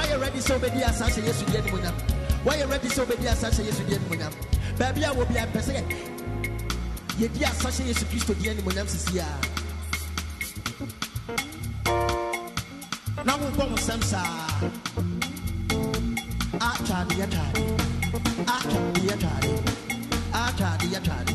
[0.00, 1.92] Why you ready so many asase yesu di enu munyam?
[2.42, 4.32] Why you ready so many asase yesu di enu munyam?
[4.80, 5.84] Baabi a wo bi ampese yɛ
[7.20, 9.20] yɛ di asase yesu kristo di enu munyam sisi
[13.26, 14.48] Now we pour bɔ nsɛm saa.
[16.56, 17.60] Atwa adeɛ taade.
[18.48, 19.52] Atwa adeɛ taade.
[20.32, 21.34] Atwa adeɛ taade.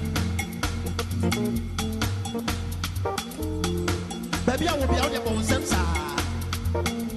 [4.41, 7.15] Baabi a wo bi a wo de bɔ nsɛm saa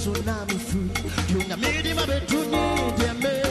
[0.00, 0.96] tsunami food.
[1.28, 2.64] Yung bed mabetuni,
[2.96, 3.49] diame.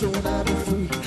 [0.00, 0.99] so that I'm free.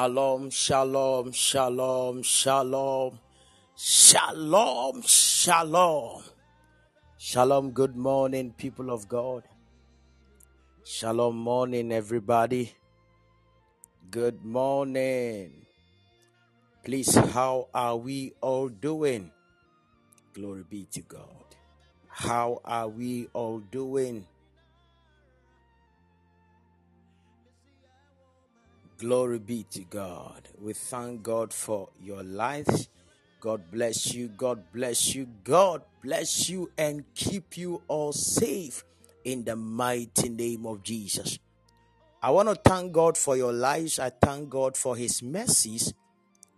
[0.00, 3.18] Shalom, shalom, shalom, shalom,
[3.76, 6.22] shalom, shalom.
[7.18, 9.42] Shalom, good morning, people of God.
[10.86, 12.72] Shalom, morning, everybody.
[14.10, 15.66] Good morning.
[16.82, 19.30] Please, how are we all doing?
[20.32, 21.44] Glory be to God.
[22.08, 24.24] How are we all doing?
[29.00, 30.46] Glory be to God.
[30.60, 32.90] We thank God for your lives.
[33.40, 34.28] God bless you.
[34.28, 35.26] God bless you.
[35.42, 38.84] God bless you and keep you all safe
[39.24, 41.38] in the mighty name of Jesus.
[42.22, 43.98] I want to thank God for your lives.
[43.98, 45.94] I thank God for His mercies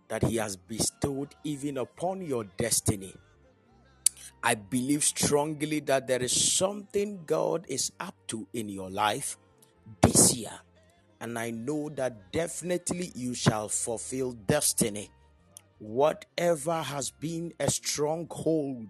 [0.09, 3.15] that He has bestowed even upon your destiny.
[4.43, 9.37] I believe strongly that there is something God is up to in your life
[10.01, 10.59] this year
[11.23, 15.09] and I know that definitely you shall fulfill destiny.
[15.79, 18.89] Whatever has been a stronghold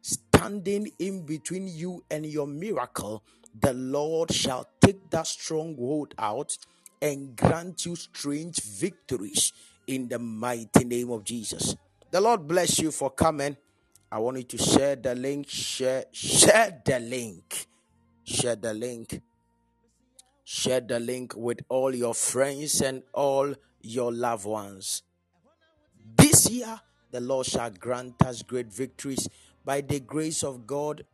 [0.00, 3.24] standing in between you and your miracle,
[3.60, 6.56] the Lord shall take that stronghold out
[7.02, 9.52] and grant you strange victories
[9.88, 11.74] in the mighty name of Jesus.
[12.12, 13.56] The Lord bless you for coming.
[14.12, 17.66] I want you to share the link, share, share the link,
[18.22, 19.20] share the link
[20.44, 25.02] Share the link with all your friends and all your loved ones.
[26.16, 26.80] This year,
[27.10, 29.26] the Lord shall grant us great victories.
[29.64, 31.04] By the grace of God,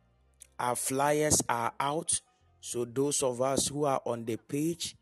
[0.59, 2.19] our flyers are out.
[2.59, 4.95] So, those of us who are on the page,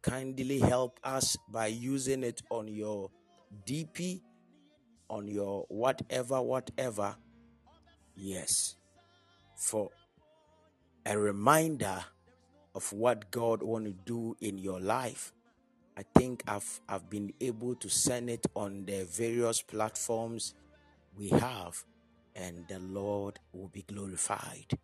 [0.00, 3.10] kindly help us by using it on your
[3.66, 4.22] DP,
[5.08, 7.16] on your whatever, whatever.
[8.16, 8.76] Yes,
[9.56, 9.90] for
[11.04, 12.04] a reminder
[12.74, 15.32] of what God want to do in your life.
[15.96, 20.54] I think I've I've been able to send it on the various platforms
[21.16, 21.84] we have
[22.34, 24.76] and the Lord will be glorified.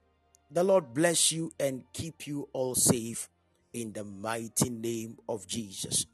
[0.52, 3.28] The Lord bless you and keep you all safe
[3.72, 6.06] in the mighty name of Jesus.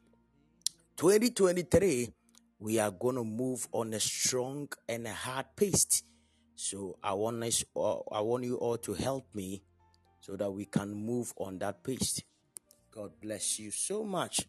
[0.97, 2.09] 2023
[2.59, 6.03] we are going to move on a strong and a hard pace.
[6.55, 9.63] So I want us uh, I want you all to help me
[10.27, 12.21] so that we can move on that pace.
[12.91, 14.43] God bless you so much.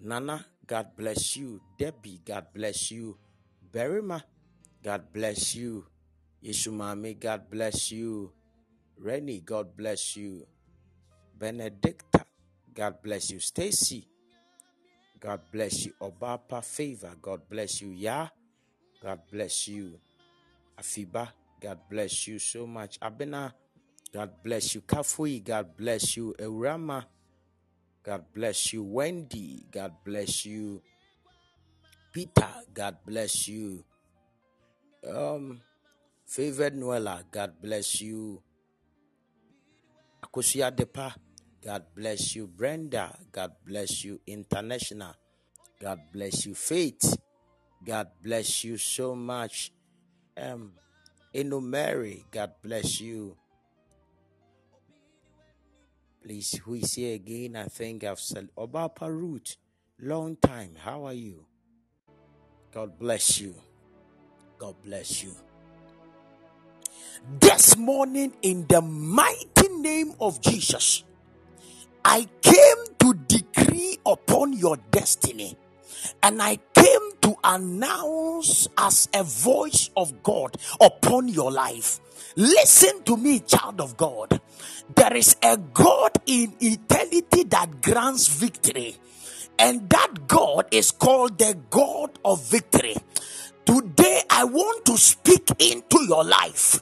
[0.00, 1.60] Nana, God bless you.
[1.78, 3.18] Debbie, God bless you.
[3.70, 4.22] Berima,
[4.82, 5.84] God bless you.
[6.42, 8.32] Yeshumami, God bless you.
[8.98, 10.46] Rennie, God bless you.
[11.38, 12.24] Benedicta,
[12.72, 13.38] God bless you.
[13.38, 14.08] Stacy,
[15.20, 15.92] God bless you.
[16.00, 17.90] Obapa Favor, God bless you.
[17.90, 18.28] Ya,
[19.02, 20.00] God bless you.
[20.80, 21.28] Afiba,
[21.60, 22.98] God bless you so much.
[22.98, 23.52] Abena,
[24.12, 24.82] God bless you.
[24.82, 26.34] Kafui, God bless you.
[26.38, 27.04] Eurama,
[28.04, 28.82] God bless you.
[28.84, 30.82] Wendy, God bless you.
[32.12, 33.84] Peter, God bless you.
[35.08, 35.60] Um,
[36.26, 38.42] Favored Noella, God bless you.
[40.22, 41.14] Akusia Depa,
[41.64, 42.46] God bless you.
[42.46, 44.20] Brenda, God bless you.
[44.26, 45.14] International,
[45.80, 46.54] God bless you.
[46.54, 47.16] Faith,
[47.84, 49.72] God bless you so much.
[50.36, 50.72] Um,
[51.34, 53.36] Eno Mary, God bless you.
[56.22, 57.56] Please, who is here again?
[57.56, 59.56] I think I've said Obapa Root.
[59.98, 60.76] Long time.
[60.78, 61.46] How are you?
[62.72, 63.54] God bless you.
[64.56, 65.34] God bless you.
[67.40, 71.02] This morning, in the mighty name of Jesus,
[72.04, 75.56] I came to decree upon your destiny
[76.22, 76.56] and I
[77.22, 82.00] to announce as a voice of God upon your life.
[82.36, 84.40] Listen to me, child of God.
[84.94, 88.96] There is a God in eternity that grants victory,
[89.58, 92.96] and that God is called the God of victory.
[93.64, 96.80] Today, I want to speak into your life.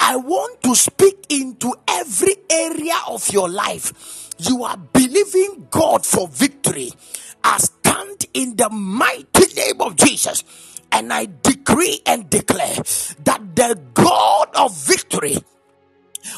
[0.00, 4.32] I want to speak into every area of your life.
[4.38, 6.92] You are believing God for victory.
[7.44, 7.58] I
[7.96, 10.44] stand in the mighty name of Jesus
[10.92, 12.76] and I decree and declare
[13.24, 15.38] that the God of victory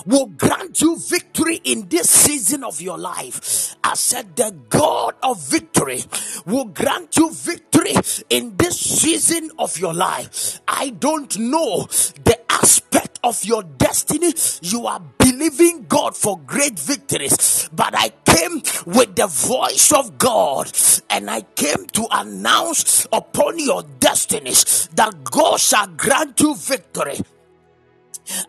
[0.07, 3.75] will grant you victory in this season of your life.
[3.83, 6.03] I said, The God of victory
[6.47, 7.95] will grant you victory
[8.29, 10.61] in this season of your life.
[10.69, 11.87] I don't know
[12.25, 15.01] the aspect of your destiny you are
[15.39, 20.71] believing God for great victories, but I came with the voice of God
[21.09, 27.21] and I came to announce upon your destinies that God shall grant you victory.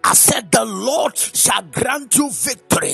[0.03, 2.93] I said, The Lord shall grant you victory.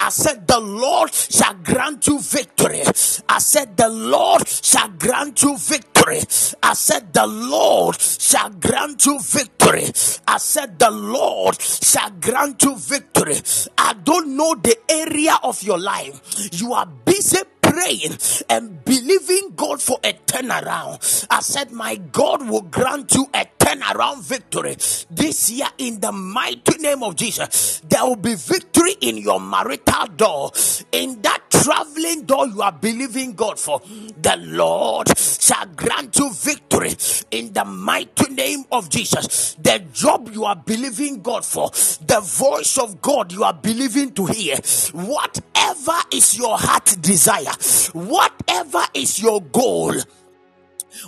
[0.00, 2.82] I said, The Lord shall grant you victory.
[3.28, 6.20] I said, The Lord shall grant you victory.
[6.62, 9.86] I said, The Lord shall grant you victory.
[10.26, 13.36] I said, The Lord shall grant you victory.
[13.78, 16.20] I don't know the area of your life.
[16.52, 18.16] You are busy praying
[18.48, 21.26] and believing God for a turnaround.
[21.30, 24.76] I said, My God will grant you a turnaround victory
[25.10, 27.80] this year in the mighty name of Jesus.
[27.88, 30.52] There will be victory in your marital door,
[30.92, 33.80] in that traveling door you are believing God for.
[34.22, 36.94] The Lord shall grant you victory
[37.32, 39.54] in the mighty name of Jesus.
[39.54, 44.26] The job you are believing God for, the voice of God you are believing to
[44.26, 44.56] hear,
[44.92, 47.52] whatever is your heart desire,
[47.92, 49.94] whatever is your goal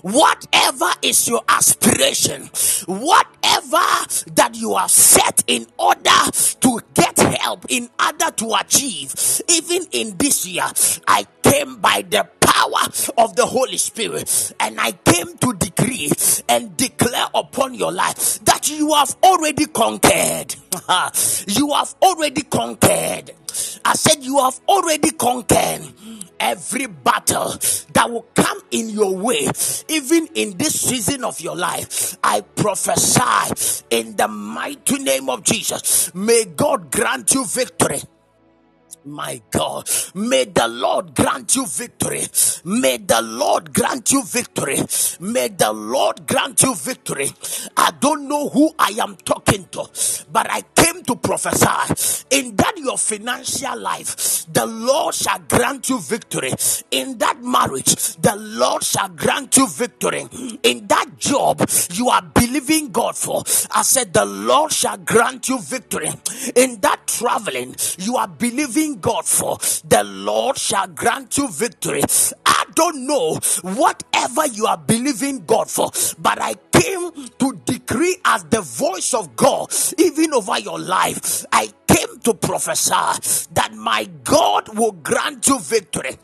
[0.02, 2.50] whatever is your aspiration,
[2.86, 3.86] whatever
[4.34, 9.14] that you are set in order to get help in order to achieve,
[9.48, 10.64] even in this year,
[11.06, 16.10] I came by the power of the Holy Spirit and I came to decree
[16.48, 20.54] and declare upon your life that you have already conquered.
[21.46, 23.32] you have already conquered.
[23.84, 25.82] I said, You have already conquered
[26.40, 27.54] every battle
[27.92, 29.48] that will come in your way,
[29.88, 32.16] even in this season of your life.
[32.22, 36.14] I prophesy in the mighty name of Jesus.
[36.14, 38.00] May God grant you victory.
[39.04, 42.26] My God, may the Lord grant you victory.
[42.64, 44.80] May the Lord grant you victory.
[45.20, 47.30] May the Lord grant you victory.
[47.76, 49.88] I don't know who I am talking to,
[50.30, 55.98] but I came to prophesy in that your financial life, the Lord shall grant you
[56.00, 56.52] victory.
[56.90, 60.26] In that marriage, the Lord shall grant you victory.
[60.62, 65.58] In that job you are believing God for, I said, the Lord shall grant you
[65.60, 66.10] victory.
[66.54, 69.56] In that traveling you are believing God for,
[69.88, 72.02] the Lord shall grant you victory.
[72.44, 78.44] I don't know whatever you are believing God for, but I came to decree as
[78.44, 81.46] the voice of God, even over your life.
[81.52, 86.18] I came to prophesy that my God will grant you victory.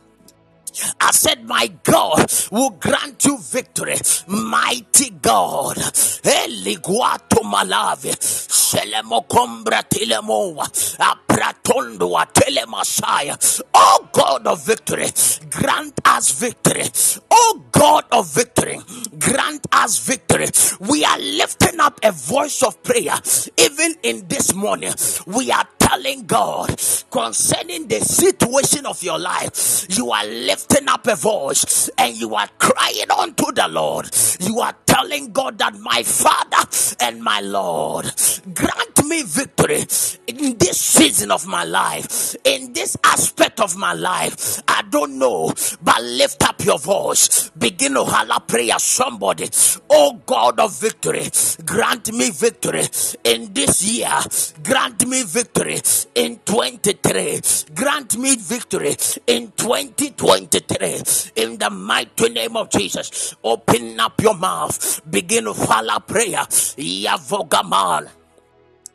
[1.01, 3.97] I said, My God will grant you victory.
[4.29, 5.77] Mighty God.
[5.77, 8.15] Eliguato malave.
[8.21, 10.67] Selemo combra telemoa.
[10.99, 13.37] Apratondo telemasaya.
[13.75, 15.07] Oh God of victory,
[15.51, 16.85] grant us victory.
[17.31, 18.79] Oh God of victory,
[19.19, 20.47] grant us victory.
[20.81, 23.15] We are lifting up a voice of prayer
[23.59, 24.93] even in this morning.
[25.27, 26.69] We are telling God
[27.09, 29.87] concerning the situation of your life.
[29.97, 34.11] You are lifting up a voice and you are crying unto the Lord.
[34.41, 36.69] You are telling God that my Father
[37.01, 38.07] and my Lord
[38.53, 39.85] grant me victory
[40.27, 44.61] in this season of my life, in this aspect of my life.
[44.67, 45.53] I don't know,
[45.83, 47.51] but lift up your voice.
[47.51, 48.79] Begin to holler prayer.
[48.79, 49.49] Somebody,
[49.91, 51.29] oh God of victory,
[51.65, 52.85] grant me victory
[53.23, 54.19] in this year.
[54.65, 55.81] Grant me victory
[56.15, 57.41] in 23.
[57.75, 61.03] Grant me victory in 2023.
[61.37, 65.01] In the mighty name of Jesus, open up your mouth.
[65.11, 66.47] Begin to holler prayer.
[66.77, 68.24] Yavogamal.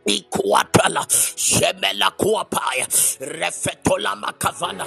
[0.09, 1.05] Ikuatala,
[1.37, 2.87] Shemela Kuapaya,
[3.39, 4.85] Refetola Makavana,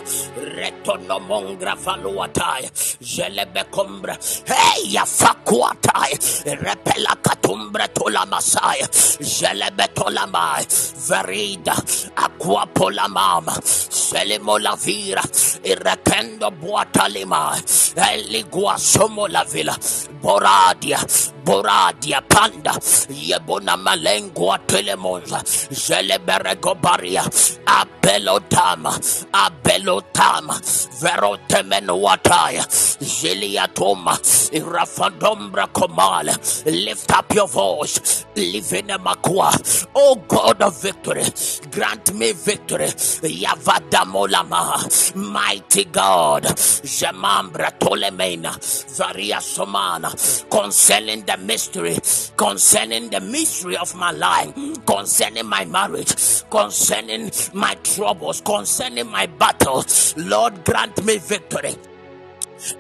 [0.56, 6.12] Retono Mongra Valuataya, Jelebecombra, Hey, Fakuatai,
[6.60, 8.88] Repela Katumbra Tola Masaya,
[9.20, 10.64] Jelebetola Mai,
[11.08, 11.74] Verida,
[12.16, 15.22] Aquapola Mama, Selimola Vira,
[15.64, 17.54] Irrekendo Buatalima,
[17.96, 19.76] Eligua Somola vila
[20.22, 20.98] Boradia,
[21.44, 22.72] Boradia Panda,
[23.10, 25.02] Yebona Malengua Telemo.
[25.02, 27.22] Monza, Zeleberego Baria,
[27.66, 28.92] Abelotama,
[29.32, 30.54] Abelotama,
[31.00, 32.64] Verotemenuataya,
[33.00, 34.14] Ziliatoma,
[34.52, 36.34] Irafandombra Komala.
[36.66, 39.52] Lift up your voice, live in a Makua.
[39.94, 41.24] Oh God of victory,
[41.70, 42.86] grant me victory.
[42.86, 48.52] Yavada Molama, mighty God, Jamambra Tolemena,
[48.96, 50.10] Varia Somana,
[50.50, 51.96] concerning the mystery,
[52.36, 54.54] concerning the mystery of my life,
[54.86, 60.14] concerning my marriage, concerning my troubles, concerning my battles.
[60.16, 61.76] Lord, grant me victory.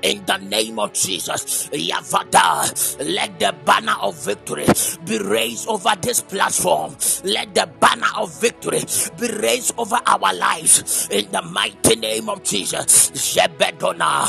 [0.02, 1.68] In the name of Jesus.
[1.68, 2.70] Yavada,
[3.14, 4.66] let the banner of victory
[5.04, 6.96] be raised over this platform.
[7.24, 8.82] Let the banner of victory
[9.18, 13.10] be raised over our lives in the mighty name of Jesus.
[13.12, 14.28] Jebedona,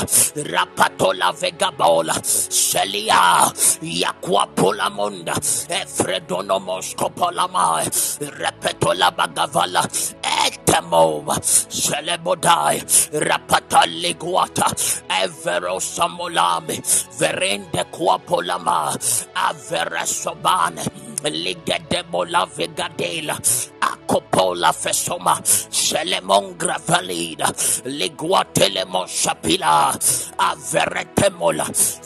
[0.52, 3.52] Rapatola Vegabola, Celia,
[3.82, 7.84] Yakwapola Munda, Efredono Moscopolama,
[8.20, 9.84] Repetola Bagavala,
[10.74, 11.24] Etemo,
[11.70, 14.74] Celebodai, Rapataligwata,
[15.08, 16.82] Evero Samolami,
[17.18, 18.92] Verende Quapolama,
[19.36, 20.84] Averesobane,
[21.24, 23.38] Ligedebola Vegadela,
[23.82, 27.48] Acopola Fesoma, Selemon Gravalida,
[27.86, 29.94] Liguatelemo Shapila,
[30.38, 31.66] Averetemola,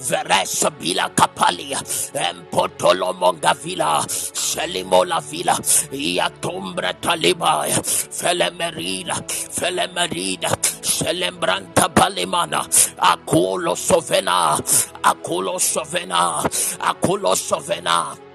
[0.09, 1.79] Veresabila Capalia,
[2.13, 5.53] Empotolomo Gavila, Selimola Villa,
[5.91, 7.77] Yatombra Talibaya,
[8.57, 10.49] Felemerina, Felemerina,
[10.81, 12.65] Selembranta Palimana,
[12.97, 14.57] Akulo Sovena,
[15.03, 16.41] Akulo Sovena,
[16.79, 18.26] Akulo Sovena.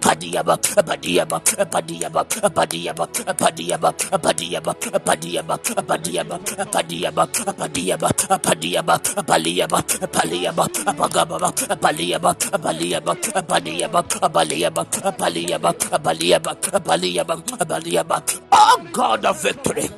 [0.00, 1.40] Padiaba, Padiaba,
[1.70, 3.06] Padiaba, Padiaba,
[3.38, 8.08] Padiaba, Padiaba, Padiaba, Padiaba, Padiaba, Padiaba,
[8.42, 11.38] Padiaba, Paliaba, Paliaba, Pagaba,
[11.80, 13.14] Paliaba, Paliaba,
[13.48, 14.84] Padiaba, Paliaba,
[15.18, 16.54] Paliaba, Paliaba,
[16.84, 17.36] Paliaba,
[17.68, 18.22] Paliaba.
[18.52, 19.90] Oh God of victory.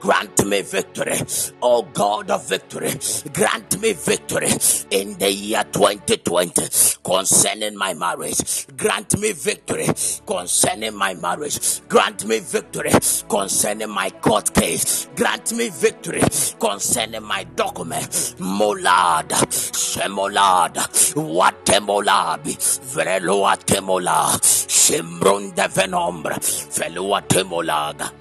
[0.00, 1.18] Grant me victory.
[1.62, 2.92] Oh God of victory.
[3.32, 4.48] Grant me victory
[4.90, 8.66] in the year 2020 concerning my marriage.
[8.76, 9.86] Grant me victory
[10.26, 11.80] concerning my marriage.
[11.88, 12.92] Grant me victory
[13.28, 15.08] concerning my court case.
[15.16, 16.22] Grant me victory
[16.58, 18.10] concerning my document.
[18.38, 19.28] Molad,
[19.72, 20.74] Semolad,
[21.14, 22.56] Watemolabi,
[22.92, 24.38] Vreloa Temola,
[24.68, 26.36] Shimbrun de Venombre,
[26.76, 28.17] Velua Temolaga.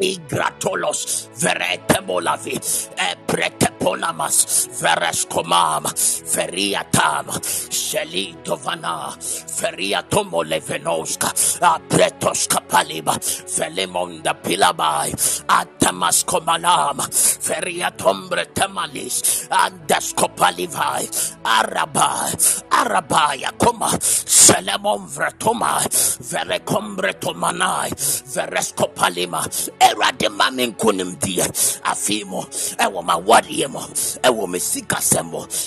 [0.00, 2.60] Igratolos, Veretemolavi,
[2.96, 5.84] Epreteponamas, Verescomam,
[6.24, 7.26] Feriatam,
[7.70, 9.12] Shelidovana,
[9.58, 13.14] Feriatomolevenoska, Apretoska Paliba,
[13.46, 15.12] Felemonda Pilabai,
[15.48, 16.98] Atamascomanam,
[17.40, 21.08] Feriatombre Temalis, Andescopalivai,
[21.44, 22.32] Arabai,
[22.70, 25.80] Arabaya Coma, Selemon Vretoma,
[26.20, 27.90] Verecombre Tomanai,
[28.34, 29.42] Verescopalima,
[29.88, 31.44] Erade mame nkonimdie
[31.84, 32.40] afei mu
[32.84, 33.80] ɛwɔ ma wadeɛ mu
[34.22, 34.58] ɛwɔ me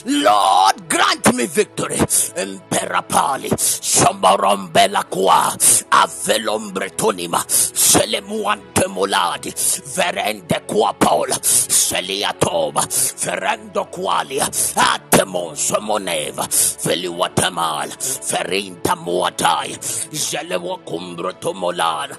[0.05, 1.97] Lord grant me victory.
[2.35, 3.49] Imperapali
[3.81, 5.55] shombarombela kwa
[5.91, 9.53] avelombretonima selemuantemoladi
[9.95, 14.45] verende kwa paola seliatoba ferendo qualia
[14.75, 16.47] atemon somoneva
[16.83, 19.77] feliwatamala ferinta muatai
[20.11, 22.17] jelewa kumbrotomolada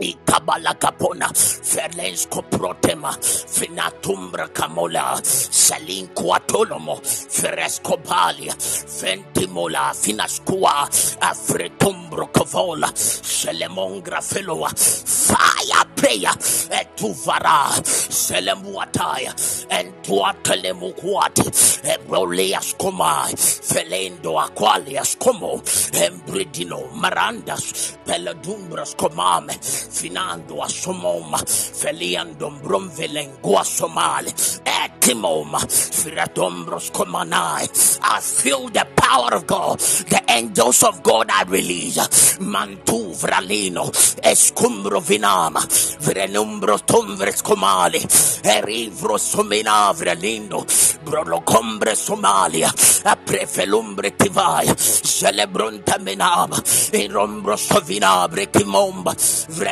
[0.00, 10.88] Ikabala kapona, Ferlensko protema, Finatumbra camola, Salinko atolomo, Feresco palia, Fentimola, Finasqua,
[11.20, 16.32] Afretumbro cavola, Selemongra feloa, Fire prayer,
[16.70, 19.34] Etuvara, Selemuataya,
[19.70, 21.42] Entuatelemuquati,
[21.84, 29.54] Ebroleas comai, Felendo aqualias como, Embridino, Marandas, Peladumbras comame,
[29.88, 34.32] finando a somoma, feliando bromvelengua somale,
[34.64, 37.68] et Timom, Firatombros Komanai.
[38.02, 39.78] I feel the power of God.
[39.78, 42.38] The angels of God I release.
[42.40, 43.90] Mantu Vralino,
[44.22, 45.60] Escumbro Vinama,
[46.00, 48.00] Vrenumbro Tomvres Comali,
[48.42, 50.64] Erivro Somina Vralindo,
[51.04, 52.72] Brolocombre Somalia,
[53.04, 56.56] Aprefelumbre Tivai, Celebronta Menaba,
[56.92, 59.14] Irombro Sovinabre Timomba,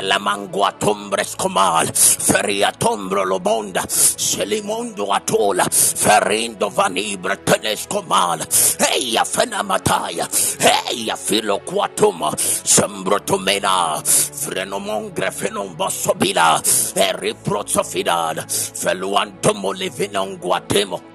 [0.02, 8.40] Vrelamangua Tombres Comal, Feria Tombro Lobonda, Selimondo Atola, Ferindo Vanibra Tenesco Mal,
[8.80, 10.28] Eia Fenamataya,
[10.90, 16.60] Eia Filo Quatuma, Sembrotomena, Frenomongre Fenomba Sobila,
[16.96, 21.11] Eriprozofidad, Feluantomo Livinon Guatemo.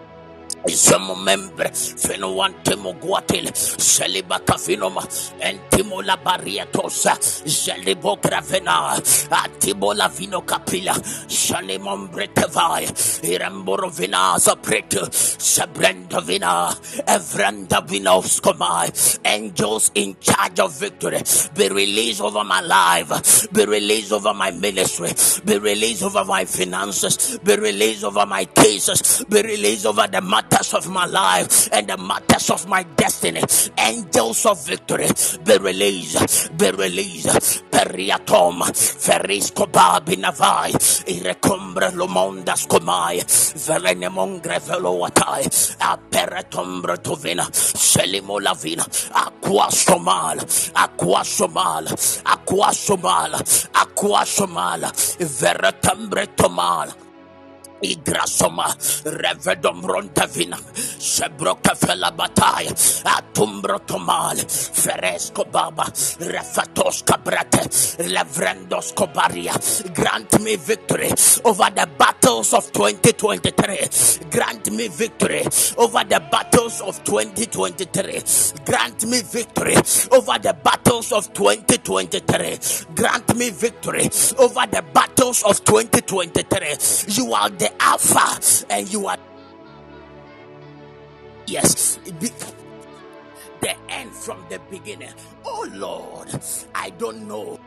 [0.67, 5.01] Isemo membre feno wantemo guatil seliba kafinoma
[5.39, 8.95] entimo la barrietosa jelibo gravena
[9.31, 10.93] atibo la vino capilla
[11.27, 12.85] shani mombre tevai
[13.23, 15.07] iremboro vina zapretu
[15.39, 16.69] sabrenda vina
[17.07, 18.89] evrenda vinovskomai
[19.25, 21.21] angels in charge of victory
[21.55, 25.11] be released over my life be released over my ministry
[25.45, 30.73] be released over my finances be released over my cases be released over the matters
[30.75, 33.41] of my life and the matters of my destiny.
[33.75, 35.07] Angels of victory,
[35.43, 37.63] be released, be released.
[37.71, 38.61] Periatom,
[39.03, 40.71] Ferisco Babinavai,
[41.07, 43.17] Irecombre Lomondas Comai,
[43.65, 45.43] Verenemongre Veloatai,
[45.79, 50.37] Aperatombre Tovina, Selimo Lavina, Aqua Somal,
[50.75, 51.85] Aqua Somal,
[52.25, 53.31] Aqua Somal,
[53.73, 54.81] Aqua Somal,
[55.19, 57.06] Veretambre Tomal.
[57.81, 58.67] Igrasoma
[59.05, 60.57] revedom rontavina
[60.97, 62.71] sebroka fela bataya
[63.05, 65.85] atumbro tomal feresco baba
[66.19, 67.69] refatos cabrate
[68.09, 69.53] levrendos cobaria
[69.93, 71.11] grant me victory
[71.45, 75.43] over the battles of 2023 grant me victory
[75.77, 78.23] over the battles of 2023
[78.65, 79.75] grant me victory
[80.11, 82.57] over the battles of 2023
[82.95, 84.09] grant me victory
[84.39, 86.67] over the battles of 2023
[87.09, 89.17] you are the the Alpha and you are.
[91.47, 91.99] Yes,
[93.61, 95.13] the end from the beginning.
[95.45, 96.29] Oh Lord,
[96.75, 97.59] I don't know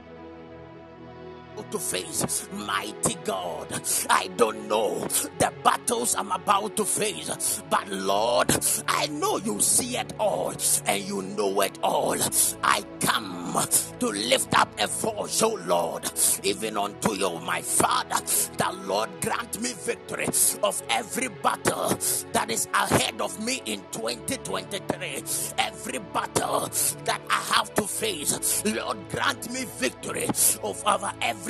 [1.70, 2.48] to face.
[2.52, 3.68] Mighty God,
[4.08, 5.00] I don't know
[5.38, 8.50] the battles I'm about to face, but Lord,
[8.88, 10.54] I know you see it all
[10.86, 12.16] and you know it all.
[12.62, 13.56] I come
[14.00, 16.10] to lift up a voice, oh Lord,
[16.44, 18.16] even unto you, my Father.
[18.56, 20.26] The Lord grant me victory
[20.62, 21.88] of every battle
[22.32, 25.22] that is ahead of me in 2023.
[25.58, 26.68] Every battle
[27.04, 30.26] that I have to face, Lord, grant me victory
[30.62, 31.49] of over every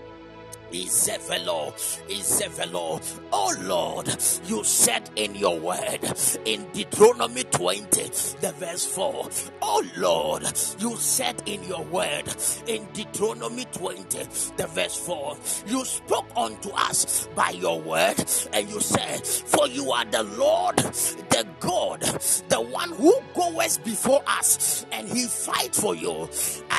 [0.71, 1.73] Izevelo,
[2.07, 3.01] Izevelo.
[3.31, 4.07] Oh Lord,
[4.45, 5.99] you said in your word
[6.45, 8.03] in Deuteronomy 20,
[8.41, 9.29] the verse 4.
[9.61, 10.43] Oh Lord,
[10.79, 12.23] you said in your word
[12.67, 14.23] in Deuteronomy 20,
[14.57, 15.37] the verse 4.
[15.67, 20.77] You spoke unto us by your word, and you said, For you are the Lord,
[20.77, 22.01] the God,
[22.49, 26.23] the one who goes before us, and he fight for you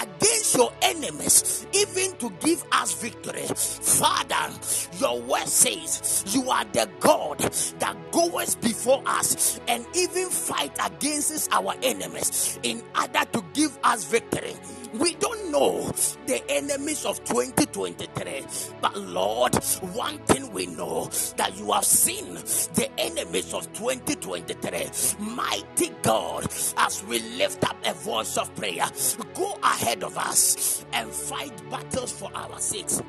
[0.03, 3.47] against your enemies, even to give us victory.
[3.83, 4.55] Father,
[4.99, 11.53] your word says you are the God that goes before us and even fight against
[11.53, 14.55] our enemies in order to give us victory.
[14.95, 15.91] We don't know
[16.27, 18.45] the enemies of 2023,
[18.81, 19.55] but Lord,
[19.95, 21.07] one thing we know
[21.37, 24.91] that you have seen the enemies of 2023.
[25.19, 26.45] Mighty God,
[26.77, 28.87] as we lift up a voice of prayer,
[29.35, 33.03] go ahead of us and fight battles for our sakes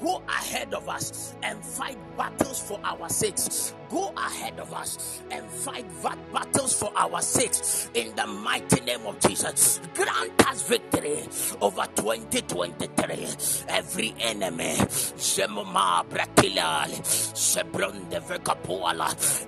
[0.00, 3.74] go ahead of us and fight battles for our sakes.
[3.90, 5.86] Go ahead of us and fight
[6.32, 9.80] battles for our sakes in the mighty name of Jesus.
[9.94, 11.22] Grant us victory
[11.60, 13.26] over 2023.
[13.68, 14.74] Every enemy,
[15.16, 16.90] Semoma Bratilal,
[17.34, 18.20] Sebron de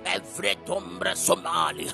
[0.05, 1.85] every Tombre Somali,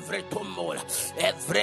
[0.00, 0.82] Vretumula,
[1.18, 1.58] every.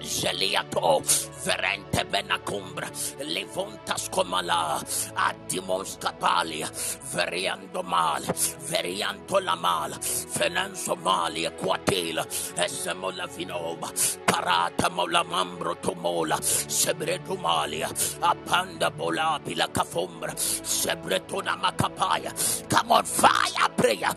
[0.00, 1.02] Geliato,
[1.44, 2.90] Verente Benacumbra,
[3.20, 4.82] Levontas Comala,
[5.14, 6.70] Adimos Capalia,
[7.12, 8.22] Veriando Mal,
[8.68, 12.26] Verianto Lamal, Fenanzo Malia, Quatila,
[12.56, 13.90] Esemola Vinoba,
[14.24, 17.88] Parata Mola Mambro Tomola, Sebretumalia,
[18.20, 22.32] Apanda Bola, Pila Cafombra, Sebretuna Macapaya.
[22.68, 24.10] Come on, fire prayer,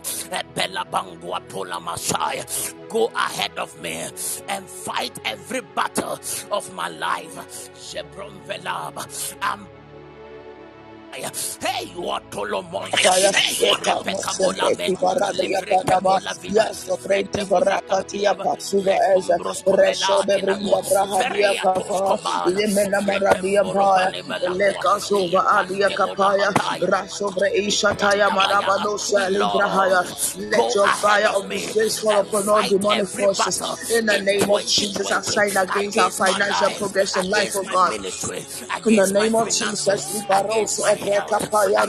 [0.54, 2.44] Bella Bangua Tola Messiah.
[2.88, 4.08] Go ahead of me
[4.48, 6.18] and fight every battle
[6.50, 7.70] of my life.
[7.74, 9.34] Shebron Velab.
[9.42, 9.66] I'm
[11.12, 12.90] Hey, what Tolomon?
[12.92, 13.30] Kaya
[13.60, 19.36] ekamo sente kibaradia kanaba yaso frente varakatia patsuva eza
[19.76, 24.10] resho de brinda brahadia kapa lemena maradia paya
[24.58, 26.52] leka sova adia kapaya
[26.92, 30.02] raso bre ishataya marabado shali brahaya
[30.50, 33.90] let your fire of this grace fall upon all demonic forces.
[33.90, 37.94] in the name of Jesus I sign against our financial progression life of oh God.
[38.86, 40.99] in the name of Jesus we baros Rekapaya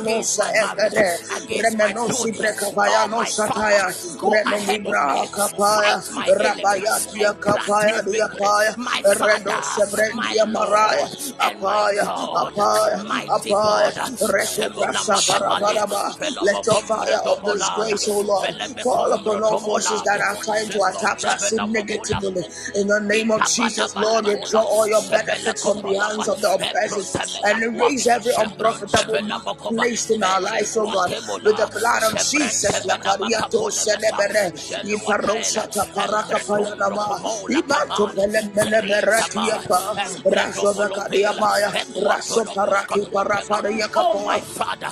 [0.03, 1.19] nosa ekere.
[1.63, 3.87] Remenosi brekapaya nosa taya.
[4.21, 5.99] Remenibra kapaya.
[6.27, 8.73] Rabaya dia kapaya dia paya.
[9.03, 11.07] Redo sebrendia maraya.
[11.39, 12.05] Apaya.
[12.33, 12.97] Apaya.
[13.27, 13.91] Apaya.
[14.21, 16.15] Rekoprasa barabaraba.
[16.41, 18.49] Let your fire of this grace, O Lord,
[18.83, 22.43] fall upon all forces that are trying to attack us negatively.
[22.75, 26.51] In the name of Jesus, Lord, withdraw all your benefits from the hands of the
[26.53, 31.09] oppressors and erase every unprofitable placed in our lives, oh God,
[31.43, 32.85] with the blood of Jesus.
[32.85, 34.51] La Pariato Celebere,
[34.85, 39.65] Iparosa Taparaka Payanama, Imanto Pelemeletiapa,
[40.25, 41.71] Raso Vacadiamaya,
[42.03, 44.41] Raso Paraki Parapariakapa.
[44.41, 44.91] Father,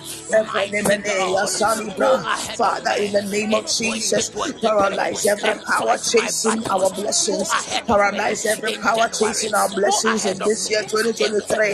[0.54, 2.24] mighty God, go Salibra.
[2.58, 4.30] Father, in the name of Jesus,
[4.62, 7.50] paralyze every power chasing our blessings,
[7.88, 11.74] paralyze every power chasing our blessings in this year 2023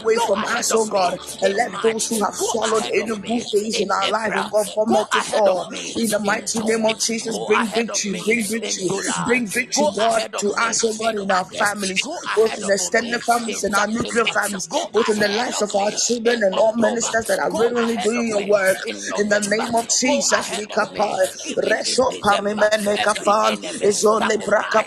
[0.00, 3.90] away from us, oh God, and let those who have swallowed any good things in
[3.90, 4.64] our life, April.
[4.64, 5.68] God, Go vomit it ahead of all.
[5.96, 8.88] In the mighty name of Jesus, bring victory, bring victory,
[9.24, 13.64] bring victory, God, to us, oh God, in our families, both in the extended families
[13.64, 17.38] and our nuclear families, both in the lives of our children and all ministers that
[17.40, 18.78] are really doing your work.
[19.16, 22.64] in the name of Jesus, ahead of me Likapa, even in Reso December.
[22.64, 24.84] Parimene Every Kafan, enemy that Izole Braka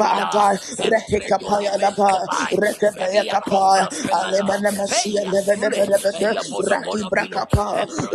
[0.03, 7.29] Adai, Rehekapaya Daba, Empredonameskepai, Rekapaya Veria Kapaya, Tombra Femala, Alemanasia Heya Sule, Levedebedebede, Heya Raki
[7.31, 7.47] Bodomolopilo,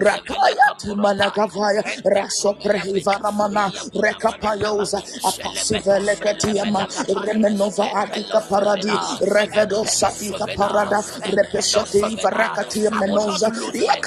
[0.00, 7.90] Rakaya Kapuratai, Timanakavaya, Raso Entekomelevina, Prehivaramana, Heya Bonamanakaba, Rekapayosa, Shelebeta Apasivele Katiama, Selevela Kapaya, Remenova
[7.92, 13.51] Adika Paradi, Revedo Satika Parada, Repeshati Varakatia Menosa,
[13.88, 14.01] I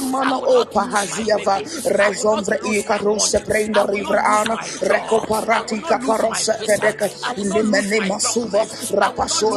[0.00, 1.66] Mana Opa Haziava, baby.
[2.00, 3.40] I will not Rezomvre lose my Ikaruse.
[3.40, 5.10] I Prenda Rivrana, my job.
[5.52, 6.66] I will Rekoparati not lose my Kaparosa visa.
[6.66, 9.56] Fedeka, I will not lose Limene Masuva, Rapaso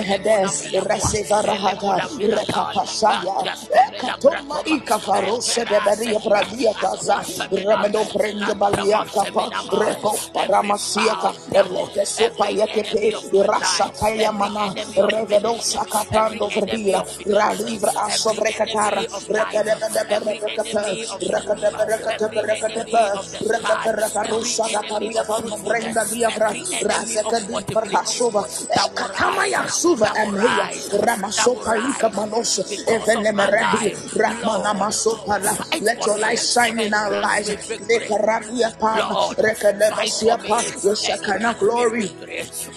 [0.02, 0.82] Minataya,
[2.20, 5.80] Rekapasaya, Ekatoma Ikafarose de
[6.26, 9.44] Pradia Gaza, Remedo Prende Balia Kapa,
[9.80, 13.12] Repo Paramasiaka, Erlete Sopa Yakepe,
[13.46, 15.54] Rasha Tayamana, Revedo
[34.90, 37.48] Masopala, let your light shine in our lives.
[37.48, 42.08] Lekaradia Palma, Rekadabasia Pa, your Shekinah glory.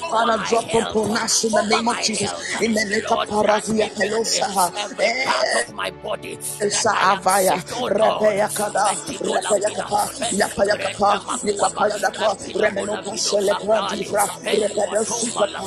[0.10, 2.32] Father, drop upon us in the name of Jesus.
[2.62, 7.58] Eh, in the name of Parazia Pelosaha, my body, Saavaya,
[7.90, 8.88] Rabea Kada,
[9.20, 12.30] Rabea Kapa, Yapaya Kapa, Nikapaya Dapa,
[12.62, 15.64] Remeno Pasele Pradivra, Repedo Supapa,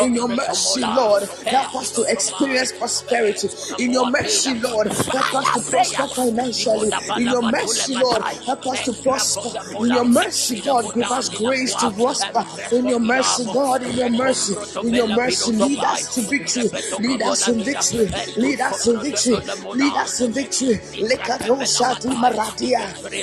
[0.00, 3.48] in your mercy, Lord, help us to experience prosperity.
[3.82, 6.67] In your mercy, Lord, help us to prosper financially.
[7.16, 9.50] In your mercy, Lord, help us to prosper.
[9.78, 12.44] In your mercy, God, give us grace to prosper.
[12.76, 16.70] In your mercy, God, in your mercy, in your mercy, lead us to victory.
[16.98, 18.10] Lead us in victory.
[18.36, 19.42] Lead us in victory.
[19.74, 20.78] Lead us in victory.
[21.00, 22.80] Lekatosha di maradia.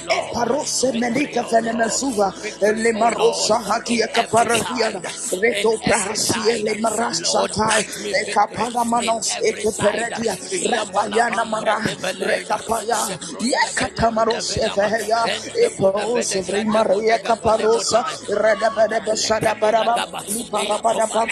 [0.10, 2.34] Eparose melika fenemesuva.
[2.62, 4.92] Lemarosa hatia kaparadia.
[5.32, 7.84] Reto prahasie le marasa tai.
[8.22, 10.38] Ekapana manos ekeperedia.
[10.64, 11.80] Rapayana mara.
[12.20, 13.18] Rekapaya.
[13.42, 15.28] Yekatamaros efeheya.
[15.56, 18.06] Epos evri maria kaparosa.
[18.30, 20.06] Redabede besada baraba.
[20.28, 21.28] Liparabadaba.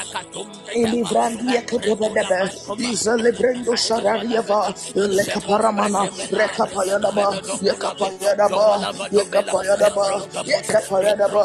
[0.74, 2.52] Elivrandia kedebedebe.
[2.78, 4.74] Izelebrendo sarariava.
[4.96, 6.10] Lekaparamana.
[6.32, 7.28] Rekapayadaba.
[7.62, 8.66] Yekapayadaba.
[9.12, 10.08] Yekapayadaba.
[10.46, 11.44] Yekapayadaba.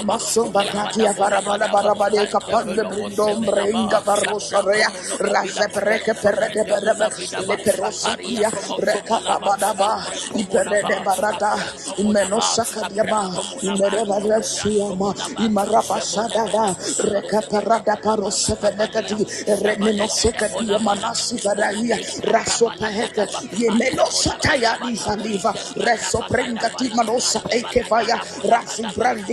[0.00, 4.88] Imaso batatia barabada barabade kapande brindom brenga barosarea.
[5.20, 7.08] Razebreke perede berebe.
[7.48, 8.50] Leperosatia.
[8.78, 9.99] Rekapabadaba.
[10.34, 11.52] Iperede barata.
[11.98, 13.30] Imenosa kadiaba.
[13.62, 15.14] Imereba siama.
[15.38, 16.74] Imarapasada.
[17.10, 19.16] Rekaparada parosefenekati.
[19.62, 21.96] Remeno sekadia manasi varaia.
[22.32, 23.24] Raso pahete.
[23.58, 25.52] Yemeno sataya nifaliva.
[25.76, 28.16] Reso prengati manosa ekevaya.
[28.44, 28.82] Rasu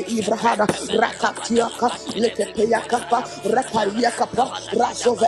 [0.08, 0.66] ivrahada.
[1.00, 1.88] Rakatiaka.
[2.16, 3.20] Lekepeyakapa.
[3.54, 4.46] Rapariakapa.
[4.78, 5.28] Raso ve.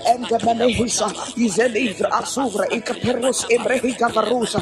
[1.38, 2.66] Izelivra asuvra.
[2.72, 4.60] Ikaperus ebrehika varusa.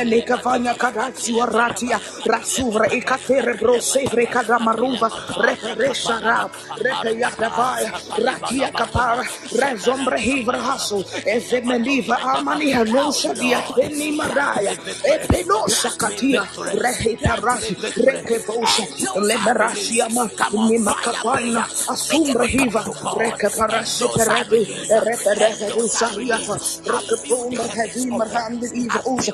[0.00, 2.00] Ekemenika vanya kadatsi waratia.
[2.24, 5.10] Rasuvra ikatere brosevre kadamaruva.
[5.44, 6.50] Reperesha rab.
[6.80, 7.92] Repeyakavaya.
[8.16, 9.24] Rakia kapara.
[9.52, 11.04] Rezombre hivra hasu.
[11.26, 14.72] Ezemeliva amani hanosha dia keni maraya.
[15.04, 16.42] Epenosa katia.
[16.72, 17.76] Rehita rashi.
[18.00, 18.84] Rekevosha.
[19.20, 20.24] Leberashia ma.
[20.68, 21.66] Nima kapana.
[21.92, 22.84] Asumbra hiva.
[23.20, 24.64] Rekeparasi peredi.
[24.88, 26.56] Reperete usariafa.
[26.88, 29.32] Rekepumba hedima randi iva usha.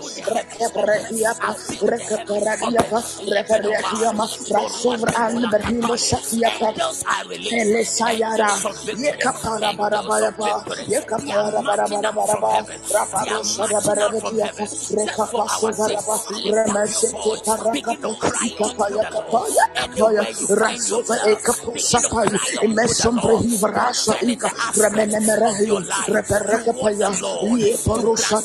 [27.84, 28.38] Parosha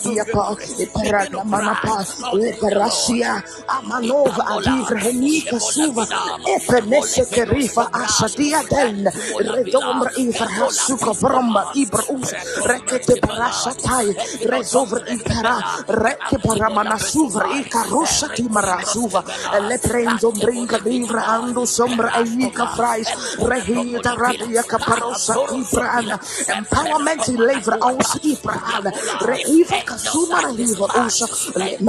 [1.46, 2.01] manapa.
[2.34, 3.44] Leperasia.
[3.68, 6.06] Amanova adivra henika suva.
[6.46, 9.06] Epenese kerifa ashadia den.
[9.40, 12.32] Redombra ivra suka bromba ibra us.
[12.66, 14.14] Rekete parasha tai.
[14.46, 15.56] Rezovra ipera.
[15.88, 19.24] Reke paramana suvra ika rusha timara suva.
[19.70, 23.10] Leprenzo brinca divra ando sombra aika fries.
[23.40, 26.20] Rehida radia caparosa iprana.
[26.48, 28.92] Empowerment levra aus iprana.
[29.22, 31.28] Reiva kasuma riva usa.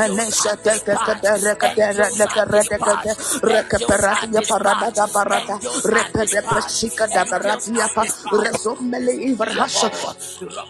[0.02, 3.12] Menesha teke teke reka tere neke reke teke.
[3.42, 5.56] Reke peratia parada parada.
[5.84, 8.04] Repe de presika da paratia pa.
[8.32, 9.52] Resomele ivra.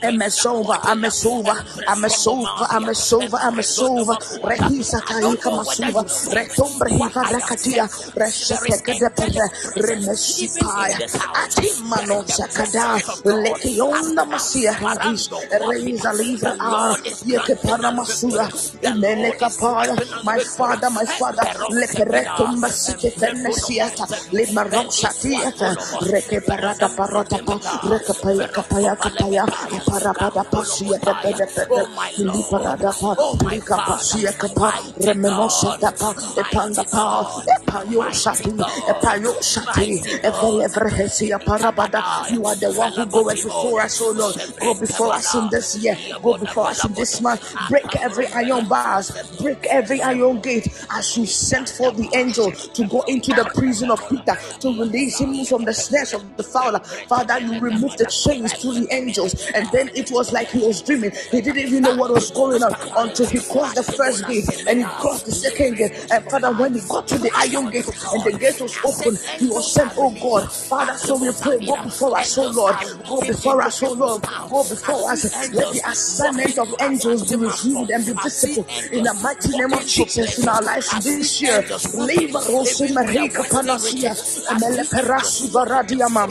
[0.02, 1.54] Emesova, amesova,
[1.86, 4.16] amesova, amesova, amesova.
[4.44, 6.04] Rehisa kaika masuva.
[6.30, 7.88] Retombre hiva rekatia.
[8.16, 9.46] Reshepeke de pere.
[9.76, 11.00] Remesipaya.
[11.42, 13.02] Atimano sakada.
[13.24, 15.28] Lekionda masia hadis.
[15.68, 16.96] Reisa livra a.
[17.24, 18.48] Yeke paramasuya.
[18.82, 19.94] Imene kapaya.
[20.24, 21.44] My father, my father.
[21.70, 24.06] Leperetum masike fenesiata.
[24.32, 25.74] Limarosa tiata.
[26.10, 27.56] Reke parata parata pa.
[27.88, 29.44] Reke paya kapaya kapaya.
[29.86, 31.82] Parabada pasia de pede pede.
[32.18, 33.12] Li parada pa.
[33.50, 34.72] Lika pasia kapa.
[35.00, 36.12] Remenosa da pa.
[36.40, 37.42] Epanda pa.
[37.54, 38.52] Epayo shati.
[38.90, 40.00] Epayo shati.
[40.22, 42.02] Evele vrehesia parabada.
[42.30, 44.36] You are the one who goeth before us, oh Lord.
[44.60, 45.96] Go before us in this year.
[46.22, 47.42] Go before us in this month.
[47.68, 49.01] Break every iron bar.
[49.40, 53.90] Break every iron gate as you sent for the angel to go into the prison
[53.90, 56.80] of Peter to release him from the snares of the fowler.
[57.08, 60.82] Father, you removed the chains to the angels, and then it was like he was
[60.82, 61.10] dreaming.
[61.30, 64.78] He didn't even know what was going on until he crossed the first gate and
[64.78, 65.92] he crossed the second gate.
[66.10, 69.46] And Father, when he got to the iron gate and the gate was open, he
[69.48, 70.96] was sent, Oh God, Father.
[70.98, 72.76] So we pray, go before us, oh Lord,
[73.08, 75.52] go before us, oh Lord, go before us.
[75.52, 79.86] Let the assignment of angels be revealed and be visible in the mighty name of
[79.86, 80.38] Jesus.
[80.38, 81.62] In our lives this year.
[81.94, 84.12] Leave us Marika Panasia,
[84.48, 86.30] Amele Perasi Varadiamam,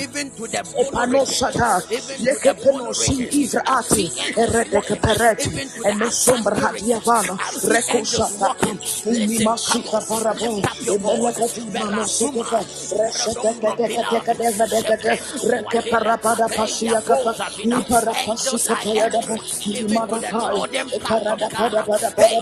[0.78, 1.82] Epanosata,
[2.20, 8.56] Leke Penosi Ivra Ati, Eredeke Pereti, and the Sombra Hadiavana, Recosata,
[9.10, 13.76] Umimasika Parabo, Emeleka Dimano Sikapa, Resheteka
[14.38, 17.36] Deva Dekade, Reke Parapada Pasia Kapa,
[17.66, 19.38] Nipara Pasika Payadaba,
[19.68, 20.66] Nimarapai,
[21.04, 22.42] Parada Pada Pada Pada,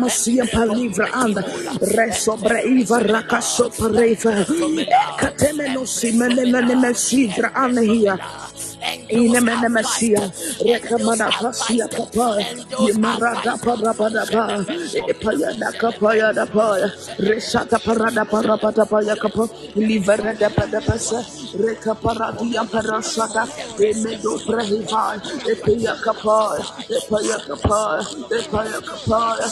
[0.00, 4.44] Paramasia Palivra and Reso Braiva Rakaso Pareva.
[5.18, 8.18] Katemenosi Menemenemesidra Anahia.
[9.10, 10.30] Inemenemesia,
[10.64, 12.38] Rekamana Pasia Papa,
[12.80, 14.64] Yimarada Parabada Pa,
[15.08, 16.88] Epayada Kapaya da Paya,
[17.20, 19.48] Resata Parada Parabada Paya Kapa,
[20.50, 21.20] Padapasa,
[21.58, 23.46] Rekaparadia Parasada,
[23.78, 24.38] Emedo
[25.46, 25.94] Epaya
[26.90, 27.36] Epaya
[28.30, 29.48] Epaya Yakapaya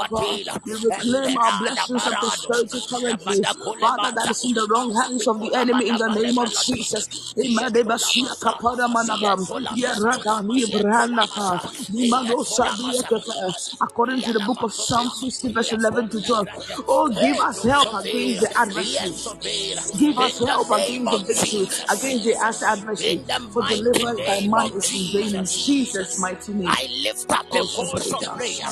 [0.00, 0.63] Yakapaya.
[0.66, 3.42] We reclaim our blessings of prosperity currently.
[3.80, 7.08] Father, that is in the wrong hands of the enemy in the name of Jesus.
[13.80, 16.48] According to the book of Psalm 60, verse 11 to 12.
[16.88, 19.12] Oh, give us help against the adversary.
[19.98, 23.24] Give us help against the victory, against the adversary.
[23.52, 25.34] For deliverance by man is in vain.
[25.34, 26.68] In Jesus' mighty name.
[26.68, 28.68] I lift up the oh, voice of prayer.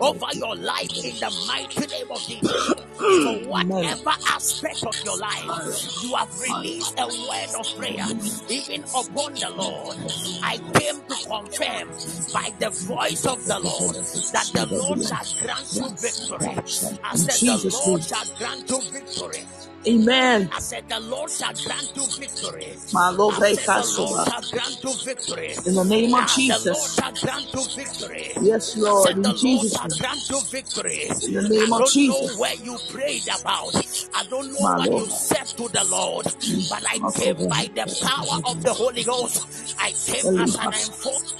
[0.00, 2.74] over your life in the mighty name of Jesus.
[2.96, 8.06] For whatever aspect of your life, you have released a word of prayer,
[8.48, 9.96] even upon the Lord.
[10.42, 11.88] I came to confirm
[12.32, 16.98] by the voice of the Lord that the Lord shall grant you victory.
[17.04, 19.44] I said, The Lord shall grant you victory.
[19.88, 20.50] Amen.
[20.52, 22.76] I said, The Lord shall grant you victory.
[22.92, 25.54] My Lord, I said, the Lord shall grant you victory.
[25.66, 26.62] In the name of Ah, Jesus.
[26.62, 28.32] The Lord shall grant you victory.
[28.40, 29.08] Yes, Lord.
[29.08, 31.02] said, In The Lord Jesus' shall grant you victory.
[31.26, 33.74] In the name I don't know where you prayed about.
[34.14, 35.04] I don't know My what Lord.
[35.04, 36.26] you said to the Lord,
[36.68, 39.76] but I came by the power of the Holy Ghost.
[39.80, 41.36] I came as an enforced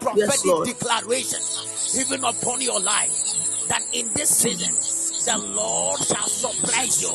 [0.00, 1.40] prophetic declaration,
[1.94, 3.12] even upon your life,
[3.68, 4.74] that in this season,
[5.26, 7.12] the Lord shall supply you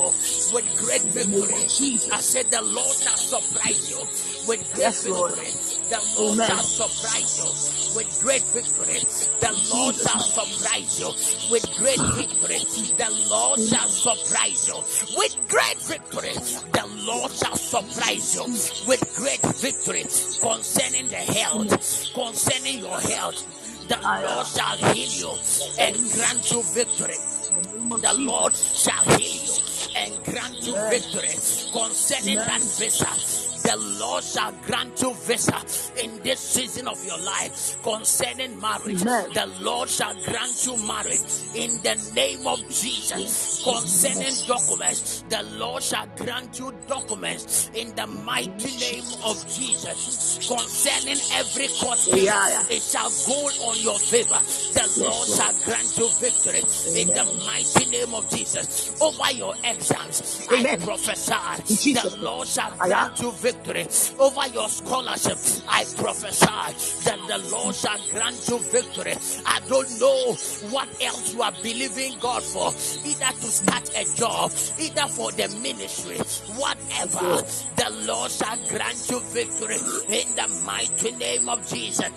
[0.53, 1.99] with great In the name of victory.
[2.11, 3.99] I said, The Lord shall supply you
[4.47, 5.33] with great Yes, Lord.
[5.35, 5.53] victory.
[5.89, 6.47] The Lord Amen.
[6.47, 7.47] shall supply you
[7.95, 8.99] with great victory.
[9.41, 11.09] The Lord shall supply you
[11.51, 12.59] with great victory.
[12.97, 14.77] The Lord shall supply you
[15.17, 16.33] with great victory.
[16.73, 18.43] The Lord shall supply you
[18.87, 20.03] with great victory
[20.41, 23.43] concerning the health, concerning your health.
[23.89, 25.31] The uh, Lord shall heal you
[25.79, 27.15] and grant you victory.
[27.63, 29.53] The Lord shall heal you
[29.95, 31.33] and grant you victory
[31.73, 33.46] concerning that visa.
[33.67, 35.57] The Lord shall grant you visa
[36.01, 39.01] in this season of your life concerning marriage.
[39.01, 39.29] Amen.
[39.33, 41.19] The Lord shall grant you marriage
[41.53, 43.61] in the name of Jesus.
[43.65, 50.47] Concerning documents, the Lord shall grant you documents in the mighty name of Jesus.
[50.47, 54.39] Concerning every court case, it shall go on your favor.
[54.79, 56.63] The Lord shall grant you victory
[57.01, 58.95] in the mighty name of Jesus.
[59.01, 60.79] Over your exams, I Amen.
[60.79, 62.17] prophesy the.
[62.21, 63.56] Lord shall grant you victory.
[64.19, 65.37] Over your scholarship,
[65.67, 66.45] I prophesy
[67.05, 69.15] that the Lord shall grant you victory.
[69.45, 70.33] I don't know
[70.69, 72.69] what else you are believing God for,
[73.05, 76.17] either to start a job, either for the ministry,
[76.55, 77.43] whatever.
[77.77, 79.77] The Lord shall grant you victory
[80.09, 82.09] in the mighty name of Jesus.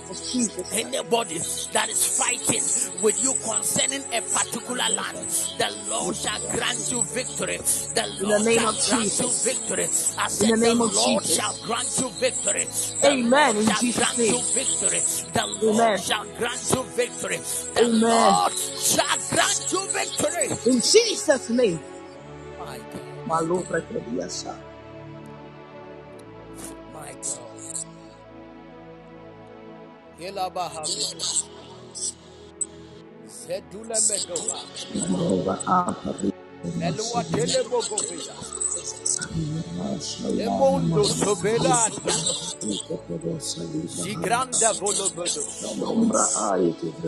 [0.72, 1.38] Anybody
[1.72, 2.62] that is fighting
[3.02, 5.18] with you concerning a particular land,
[5.58, 7.58] the Lord shall grant you victory.
[7.58, 9.44] The the Lord name shall of grant Jesus.
[9.46, 9.84] you victory.
[10.18, 11.29] I said, the name the of Lord Jesus.
[11.30, 11.42] Jesus.
[11.42, 12.68] shall grant you victory.
[13.04, 13.56] Amen.
[13.58, 14.36] In shall Jesus' grant name.
[14.36, 15.00] you victory.
[15.34, 15.98] The Lord Amen.
[15.98, 17.40] shall grant you victory.
[17.74, 18.08] The Amen.
[18.08, 20.48] Lord shall grant you victory.
[20.66, 21.80] In Jesus' name.
[22.58, 24.56] My God, Malubra Kediasa.
[26.92, 27.78] my God.
[30.20, 31.24] Elabahamid.
[33.26, 34.66] Zedula Medova.
[34.94, 36.32] Nova Apari.
[39.28, 40.44] Elua Telebogovia.
[40.44, 42.12] Emondo Sobelata.
[43.86, 45.42] Zigranda Volobodo.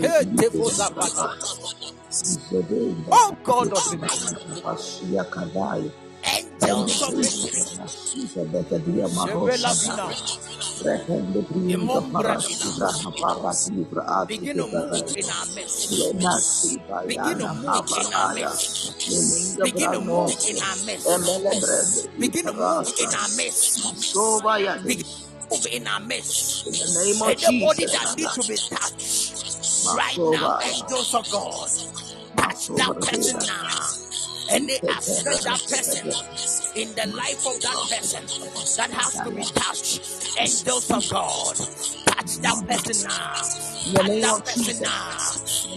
[0.01, 1.37] Hey, Tevozapata.
[3.11, 3.97] Oh God of.
[6.25, 7.63] Angels of victory.
[14.29, 15.91] Begin to move in our midst.
[17.07, 18.79] Begin to move in our midst.
[19.65, 22.09] Begin to move in our midst.
[22.19, 23.79] Begin to move in our midst.
[24.79, 24.97] Begin
[25.51, 26.67] move in our midst.
[26.67, 31.69] In the name of Anybody that needs to be touched right now, angels of God,
[32.37, 34.02] touch that person now.
[34.53, 36.09] Any aspect that person
[36.77, 38.25] in the life of that person
[38.77, 41.57] that has to be touched, angels of God,
[42.23, 43.35] touch that person now.
[43.35, 45.09] Touch that person now.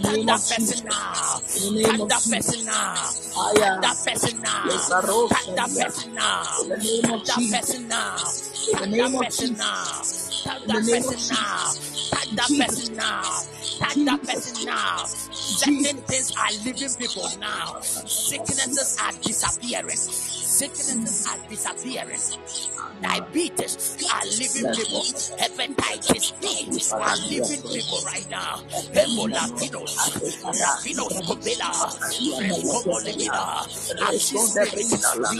[0.02, 1.40] Touch that person now.
[1.56, 2.94] In the name Touch that person now.
[2.94, 4.62] Touch that person now.
[4.66, 6.42] Yes, I rose Touch that person now.
[6.62, 8.22] In the name of Touch that person now.
[8.76, 10.02] Touch that person now.
[10.44, 11.72] Touch that person now.
[12.10, 13.22] Touch that person now.
[13.78, 15.04] Touch that person now.
[15.06, 17.80] Certain things are leaving people now.
[17.80, 19.96] Sicknesses are disappearing.
[20.56, 22.18] Sicknesses are disappearing.
[23.02, 25.04] Diabetes are leaving people.
[25.36, 26.46] Hepatitis B
[26.96, 28.64] are leaving people right now.
[28.96, 29.92] Hemolatinos,
[30.40, 31.70] Rafinos Copela.
[34.00, 34.38] I see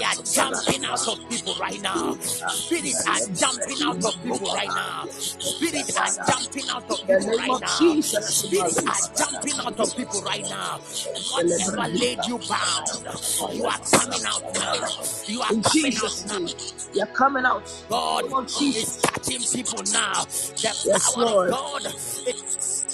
[0.05, 2.13] are jumping out of people right now.
[2.21, 5.07] Spirits are jumping out of people right now.
[5.09, 7.79] Spirits are jumping out of people right now.
[7.79, 8.35] Jesus.
[8.37, 10.79] Spirits are jumping out of people right now.
[11.33, 12.89] Whatever laid you bound,
[13.57, 15.06] you are coming out now.
[15.27, 16.39] You are In coming out Jesus' now.
[16.39, 16.51] name.
[16.95, 17.67] You're coming out.
[17.89, 18.47] God In name of
[18.77, 19.03] is Jesus.
[19.03, 20.25] touching people now.
[20.63, 21.49] The Yes, power of Lord.
[21.49, 21.87] God
[22.27, 22.87] is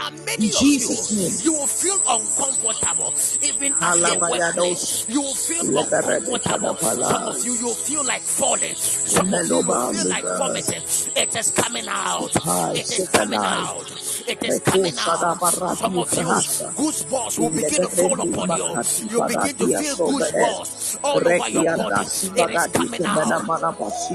[0.00, 1.40] and In many of you, Jesus' name.
[1.42, 5.08] you will feel uncomfortable even at your Alabayados.
[5.08, 6.76] You will feel uncomfortable.
[6.94, 8.76] Some of you, you will feel like falling.
[8.76, 10.82] Some of you, you Meloba feel like vomiting.
[11.16, 12.36] It is coming out.
[12.36, 13.90] Hai It is coming out.
[14.28, 15.42] It is coming out.
[15.66, 16.44] Some of you,
[16.76, 18.78] goosebumps will begin to fall upon you.
[19.08, 22.06] You begin to feel goosebumps all over your body.
[22.36, 23.44] It is coming out.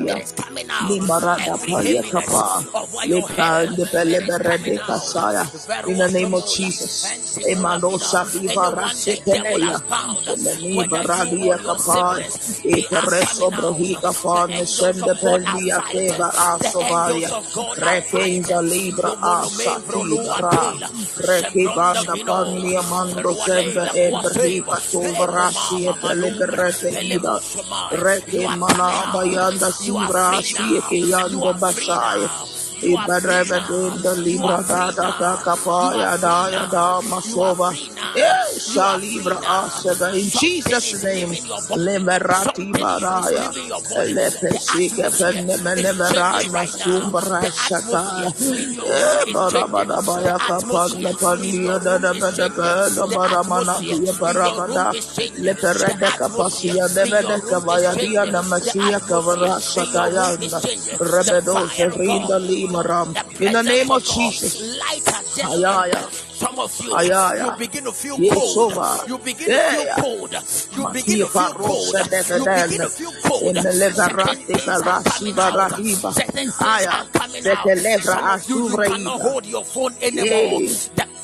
[0.08, 1.00] It is coming out.
[1.38, 2.64] Every palia heaviness kapa.
[2.74, 5.14] over your head, de it is coming peleberede out.
[5.14, 5.46] kasaya.
[5.88, 6.94] In the name of Jesus.
[7.04, 8.10] Ventimola Emano Vina.
[8.10, 9.82] shadiva Anyone the devil has rasekeneya.
[9.82, 11.80] bound, Eleni whether you or baradia your kapa.
[11.80, 13.80] siblings, they are Ipereso coming out.
[13.80, 16.22] brohika The fa angels nesende of God are pendia fighting.
[16.22, 16.30] teva
[16.60, 17.30] The asobaya.
[17.30, 18.44] angels of God are fighting.
[18.46, 20.74] Rekenza libra Kumonome asati vrolu bara.
[20.74, 20.90] atela.
[21.38, 22.28] Shebronda Rekibanda vino.
[22.28, 24.78] pandia mando sembe Ruatela ebrika quaseva.
[24.92, 26.66] tuva Emo rashi mama malumbra.
[26.66, 27.36] eteleberete ida.
[27.36, 28.02] Elemo shamai.
[28.28, 30.56] You Reke are coming mana bayanda You are sibra free
[32.80, 32.84] shi now.
[32.84, 33.52] You yando are free basaya.
[33.52, 33.76] now.
[33.82, 34.02] You are free now.
[34.02, 35.38] Ibarebedinda libra da da da.
[35.80, 37.70] You are kapaya free da ya da masova.
[37.70, 38.16] free now.
[38.16, 39.60] Eh, You are free salibra now.
[39.60, 41.38] asega in Jesus' name.
[41.38, 41.84] leaving your body.
[41.86, 43.54] Liberati Something is, is baraya.
[43.56, 44.16] leaving your body.
[44.50, 47.12] The Lepesike atmosphere pende is changing meneverana right now.
[47.12, 48.04] sumbra The shata.
[48.04, 49.90] atmosphere in your room Eh, is changing.
[49.90, 50.40] barabada baya
[50.94, 52.32] in pandia your da da da
[52.72, 54.94] ba da The baramana atmosphere dia in your room barabada.
[54.94, 55.56] is changing.
[55.86, 58.34] The Leperede atmosphere kapasia de in your bede room is kabaya dia changing.
[58.34, 60.62] na The masia atmosphere kavara in your room is satayanda.
[60.62, 61.00] changing.
[61.26, 62.65] The Rebedo fire of God sevrinda limaram.
[63.40, 64.80] In the name of Jesus.
[64.80, 65.96] Light has just Ayaya.
[65.96, 66.26] entered.
[66.36, 68.76] Some of you, you begin to feel cold.
[69.08, 70.32] You begin to feel cold.
[70.76, 71.94] You begin to feel cold.
[71.96, 73.56] You begin to feel cold.
[73.58, 75.54] Certain things are coming out.
[75.54, 76.14] varadiva.
[76.14, 76.88] Certain things Aya.
[76.90, 78.02] are coming out.
[78.04, 80.62] Some of you, you cannot hold your phone anymore.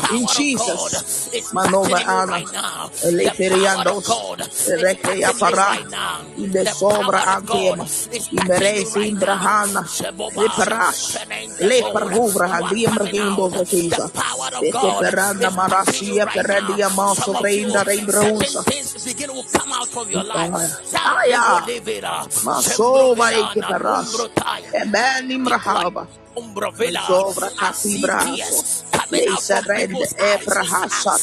[0.01, 1.29] The In power of God Jesus.
[1.33, 2.27] is Manova ana.
[2.27, 2.89] right now.
[3.23, 4.03] The power of.
[4.03, 5.67] God is Rekeya touching you para.
[5.67, 6.25] right now.
[6.63, 9.53] The sobra power of God is touching you Imeresi right now.
[9.53, 9.83] imbrahana.
[9.85, 11.03] Shebobaya, Leperash.
[11.13, 12.21] Fenendevora.
[12.39, 13.51] Leperhuvra You are handia coming mrhindo out.
[13.89, 15.07] The power of God
[15.39, 16.79] is touching you marasia right now.
[16.79, 18.63] peredia Some maso of you, preinda certain reimbrahunsa.
[18.65, 20.53] things begin to come out of your life.
[20.55, 20.77] Aya.
[20.91, 21.67] Tandemo Aya.
[21.67, 24.29] levera, Masova eke shembrovelana, peras.
[24.29, 24.73] numbrotaya.
[24.73, 26.07] Ebeni Equal mrahaba.
[26.37, 27.03] Umbrovela.
[27.07, 28.15] Zovra I see katibraso.
[28.17, 30.69] tears coming out from people's e eyes.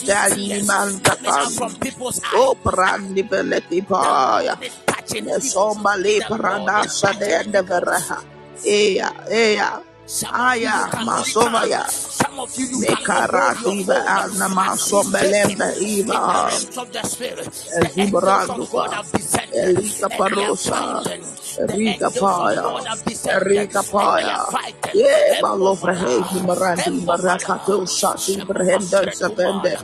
[0.08, 2.30] I tears coming out from people's eyes.
[2.32, 4.56] O prandi veleti The paya.
[4.56, 5.52] Lord is touching Ne people.
[5.52, 7.70] somba le The Lord is paradasa de touching ende people.
[7.70, 8.18] vereha.
[8.64, 9.82] Eya, eya.
[10.06, 11.74] Some of you, you Aya, cannot masova stand.
[11.74, 11.84] ya.
[11.88, 14.18] Some of you, you cannot hold your Mekarati va phone.
[14.18, 15.68] anna I see Satan masombelembe
[16.00, 16.28] in the iva.
[16.32, 17.68] realms of the spirit.
[17.78, 17.90] The
[18.50, 18.72] of Zubranduka.
[18.72, 19.76] God have descended.
[19.76, 21.22] Elika and they are Parosa, fighting.
[21.66, 24.46] The Erika angels of the Paya, Lord have descended Erika and they Paya.
[24.92, 29.76] Yeah, Hey, Embomara, Marandi, Marakato, Shati, Brehenda, Zapende,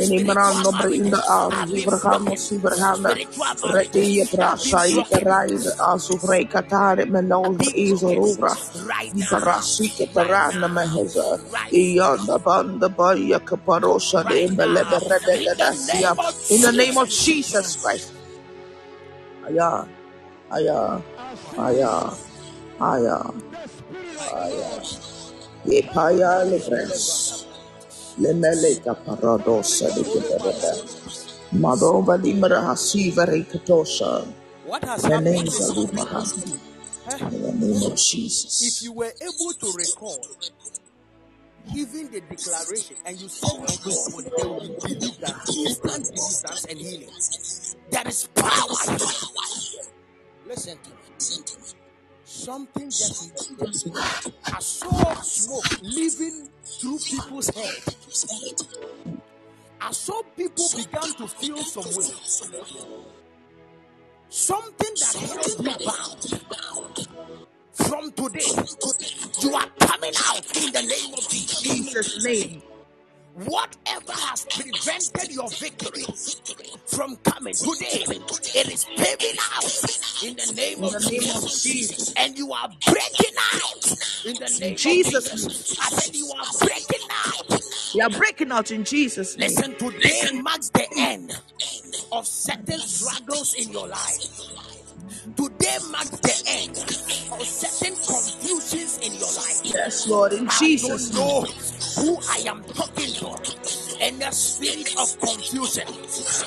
[0.00, 0.16] have been Medis.
[0.16, 0.16] broken.
[0.16, 2.38] Mini Spiritual Manando Brinda marriages Ar have been Ibrahamo broken.
[2.38, 5.28] Sibrahanda Spiritual Redia marriages have been Prasha broken.
[5.30, 9.42] Ikaraida Azufre Katare Menov Be Izorura broken right now.
[9.42, 10.70] Ibarasika Right Parana now.
[10.70, 15.00] Meheza Right Iyanda Banda Baya Kaparosha de right now.
[15.32, 17.76] In the name of in the name of Jesus.
[17.76, 18.12] Christ.
[19.46, 19.86] Aya
[20.52, 21.02] Aya
[21.58, 22.12] Aya
[22.80, 23.22] Aya
[24.32, 24.78] Aya
[25.66, 27.46] Ipaya Libres
[28.20, 30.74] Lemeleka Paradosa de Kibereda
[31.52, 34.26] Madova Limra Hasiva Rekatosha
[34.64, 36.24] What has happened Meneza is Limaha
[37.06, 38.62] eh, in the name of Jesus?
[38.62, 38.82] if Jesus.
[38.82, 40.28] you were able to recall
[41.76, 46.80] even the declaration and you said unto somebody, there will be deliverance, instant deliverance and
[46.80, 47.10] healing.
[47.90, 48.98] There is power.
[50.46, 51.44] Listen to me.
[52.30, 53.88] Something just.
[54.44, 57.82] I saw smoke leaving through people's head.
[59.80, 62.78] I saw people began to feel some way.
[64.28, 67.08] Something that held you bound.
[67.74, 68.64] From today,
[69.42, 71.28] you are coming out in the name of.
[71.28, 72.62] Jesus' name.
[73.34, 76.04] Whatever has prevented your victory
[76.86, 78.04] from coming today,
[78.54, 82.12] it is paving out in the name of the name of Jesus.
[82.16, 83.86] And you are breaking out
[84.26, 85.78] in the name Jesus' of Jesus.
[85.80, 87.60] I said you are breaking out.
[87.94, 89.48] We are breaking out in Jesus' name.
[89.48, 90.98] Listen, today marks the mm.
[90.98, 91.40] end
[92.12, 94.26] of certain struggles in your life.
[95.36, 96.76] Today marks the end
[97.32, 99.60] of certain confusions in your life.
[99.64, 101.46] Yes, Lord, in I Jesus' name.
[101.96, 103.26] Who I am talking to.
[104.02, 105.86] And the spirit of confusion,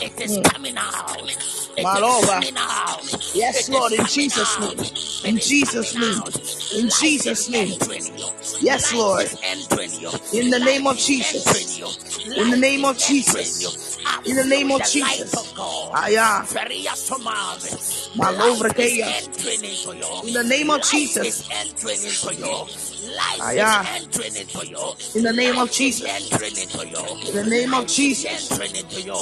[0.02, 0.42] it is hmm.
[0.44, 1.22] coming out.
[1.22, 2.42] It Malova.
[2.42, 3.36] coming out.
[3.36, 4.80] Yes, Lord, in Jesus' name.
[5.26, 6.84] In Jesus' name.
[6.84, 7.70] In Jesus' name.
[8.62, 9.26] Yes, Lord.
[9.26, 10.10] is entering you.
[10.40, 11.80] In the name of Jesus.
[12.36, 12.98] In the name of.
[12.98, 13.98] Jesus.
[14.26, 15.34] In the name of Jesus.
[15.94, 16.20] Aya.
[16.20, 16.46] Ah.
[16.48, 16.92] Feria
[18.16, 19.08] Malovra Life is Keya.
[19.24, 20.28] entering into you.
[20.28, 21.50] In the name of Jesus.
[23.14, 23.58] Is entering into you.
[23.58, 23.82] Life Aya.
[23.82, 24.94] is entering into you.
[25.16, 26.08] In the name of Jesus.
[26.08, 27.30] entering into you.
[27.30, 28.52] In the name of Jesus.
[28.52, 29.14] entering into you.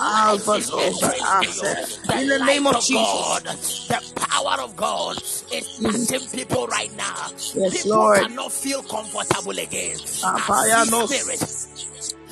[0.00, 1.76] Alpha Life is entering into you.
[2.20, 3.88] In the name of Jesus.
[3.88, 5.16] the power of God
[5.50, 6.08] is Mm.
[6.08, 7.30] touching people right now.
[7.54, 8.18] Yes, People Lord.
[8.20, 9.98] cannot feel comfortable again.
[10.22, 11.24] Apaya see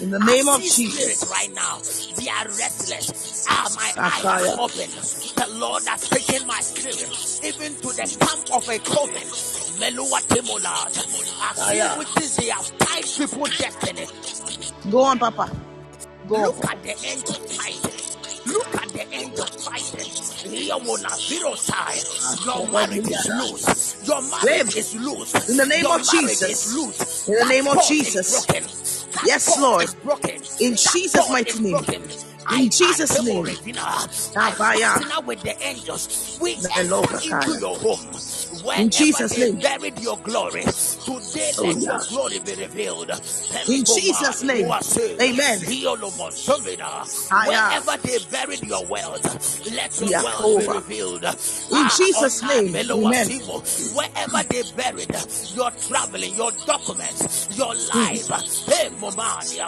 [0.00, 1.24] In the name of Jesus.
[1.30, 1.78] right now.
[2.16, 3.46] They are restless.
[3.48, 4.58] Ah, my eye has Akaya.
[4.58, 4.92] opened.
[5.36, 7.10] The Lord has taken my spirit
[7.44, 9.28] even to the camp of a coven.
[9.78, 10.96] Melua Timolad.
[11.40, 11.98] I see Aya.
[11.98, 14.06] witches, they have tied people's destiny.
[14.90, 15.50] Go on, Papa.
[16.28, 16.76] Go on, Look Papa.
[16.76, 18.52] at the angel fighting.
[18.52, 20.50] Look at the angel fighting.
[20.50, 22.02] Here will not zero side.
[22.44, 24.08] Your marriage is loose.
[24.08, 25.48] Your marriage is loose.
[25.50, 27.28] In the name Your of Jesus.
[27.28, 28.46] In the name of Jesus.
[29.26, 29.88] Yes, Lord.
[30.60, 31.76] In Jesus' mighty name.
[32.52, 33.46] In Jesus' name.
[33.46, 35.00] Abaya.
[35.00, 36.38] partner with the angels.
[36.40, 38.00] We enter into your home.
[38.76, 39.62] In Wherever Jesus' they name.
[39.62, 40.64] buried your glory,
[41.04, 42.04] today Oh, let your yeah.
[42.08, 43.10] glory be revealed.
[43.68, 44.74] In Jesus' name.
[45.20, 45.60] Amen.
[47.42, 51.24] Wherever they buried your wealth, let your wealth be revealed.
[51.70, 52.76] In Ah, Jesus' name.
[52.90, 53.28] Amen.
[53.94, 55.14] Wherever they buried
[55.54, 58.28] your traveling, your documents, your life.
[58.66, 59.60] Hey, Momani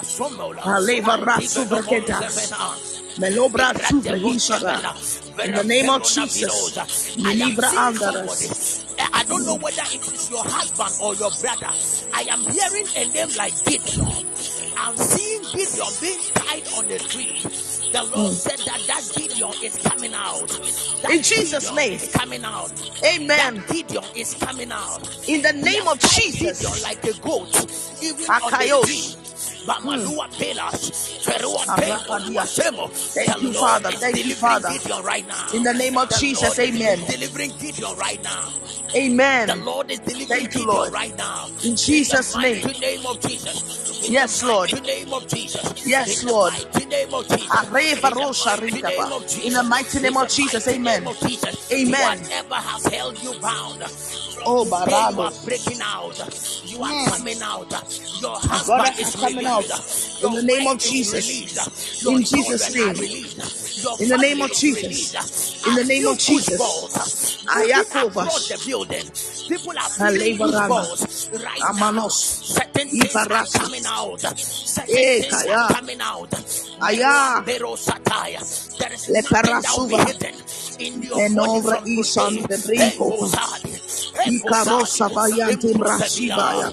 [3.19, 3.59] Asomola.
[3.59, 4.39] Aleva Antibe no Mo Ratsubraketas.
[4.39, 4.95] Semena.
[5.37, 5.45] Melobra.
[5.45, 6.75] In the name of Jesus.
[6.77, 7.19] Vidos.
[7.25, 7.71] I am Melibra.
[7.75, 8.85] Andaras.
[8.99, 11.73] Eh, I don't know whether it is your husband or your brother.
[12.15, 14.27] I am hearing a name like Gideon.
[14.77, 17.43] I'm seeing Gideon being tied on a tree.
[17.93, 20.49] The Lord said that that Gideon is coming out.
[21.03, 21.93] That In Jesus' Gideon name.
[21.95, 22.73] is coming out.
[23.05, 23.29] Amen.
[23.57, 25.29] That Gideon is coming out.
[25.29, 26.61] In the name of Jesus.
[26.61, 27.55] Gideon like a goat,
[28.03, 28.85] even on the Akayos.
[28.85, 29.26] tree.
[29.67, 30.91] Bamalua Pelas,
[31.25, 32.45] Ferua Arakadia.
[33.15, 33.91] Thank you, Father.
[33.93, 34.71] Thank you, Father.
[35.55, 36.59] In the name of The Jesus.
[36.59, 36.99] Amen.
[37.07, 38.53] delivering Gideon right now.
[38.91, 39.65] The Amen.
[39.65, 40.93] Lord is delivering Thank you, Lord.
[40.93, 41.49] right now.
[41.65, 42.67] In the Jesus' name.
[42.81, 44.09] name of Jesus.
[44.11, 44.73] Yes, the Lord.
[44.87, 45.87] name of Jesus.
[45.87, 46.53] Yes, Lord.
[46.53, 47.49] mighty name of Jesus.
[47.51, 49.45] In the mighty name of Jesus.
[49.45, 50.69] In the mighty name of Jesus.
[50.69, 51.05] Amen.
[51.05, 51.73] name of Jesus.
[51.73, 52.19] Amen.
[52.21, 53.83] Whatever has held you bound
[54.47, 56.19] Oh, Today you are breaking out.
[56.67, 57.07] You are Mm.
[57.19, 57.71] coming out.
[58.21, 59.56] Your husband is coming out.
[60.23, 62.05] In the name of Jesus.
[62.07, 62.95] In Jesus' name.
[64.01, 65.67] In the name of Jesus.
[65.67, 67.39] In the name of Jesus.
[67.47, 68.17] Ayakovas.
[68.17, 69.07] across the building,
[69.49, 71.31] people are balls.
[71.61, 72.13] Amanos.
[72.45, 74.21] Certain things are coming out.
[74.21, 76.33] Certain Eh, things are coming out.
[76.81, 77.43] Aya.
[78.79, 80.35] There is nothing that will be hidden
[80.79, 82.99] in your body from today.
[84.27, 84.49] Brinco.
[84.49, 86.73] Ikarosa variante brasivaya.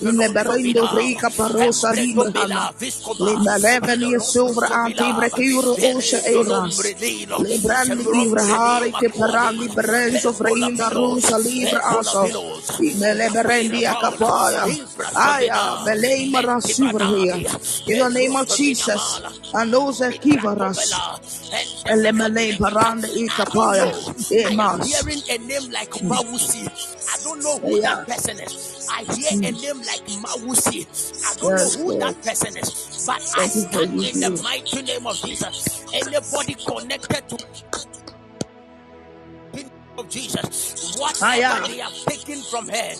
[0.00, 2.72] In le berendo vrica parosa hana.
[3.18, 6.80] Le malevani sovra ante brecuro osha eras.
[7.38, 12.24] Le brandi livra hari che parandi berenzo freinda rosa libra aso.
[12.80, 14.64] In le berendi a capaya.
[15.14, 17.46] Aya, belei marasuvra here.
[17.86, 19.20] In the name of Jesus.
[19.54, 20.92] And those that give us.
[21.86, 23.86] Le malei parande i capaya.
[24.30, 24.86] I am Emas.
[24.86, 26.66] hearing a name like Mawusi.
[27.08, 27.82] I don't know who Yeah.
[27.82, 28.86] that person is.
[28.90, 29.62] I hear a mm.
[29.62, 30.86] name like Mawusi.
[31.24, 32.00] I don't Yes, know who Lord.
[32.00, 33.06] that person is.
[33.06, 35.86] But I Thank for stand in the mighty name of Jesus.
[35.92, 37.38] Anybody connected to
[39.98, 42.94] of Jesus, whatever they are taken from her,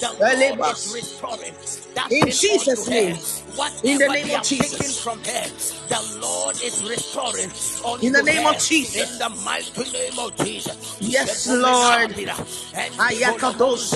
[0.00, 0.10] the.
[0.20, 1.54] Lord is restoring
[1.94, 3.16] that In Jesus' name.
[3.56, 5.00] Whatever In the name of Jesus.
[5.00, 5.46] from her,
[5.88, 7.50] the Lord is restoring
[8.02, 8.54] In the name her.
[8.54, 9.12] of Jesus.
[9.12, 10.96] In the mighty name of Jesus.
[11.00, 12.10] Yes, Lord.
[12.96, 13.92] Ayakados.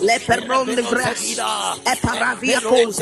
[0.00, 1.36] Le perron de gras.
[1.84, 3.00] Eparaviakos.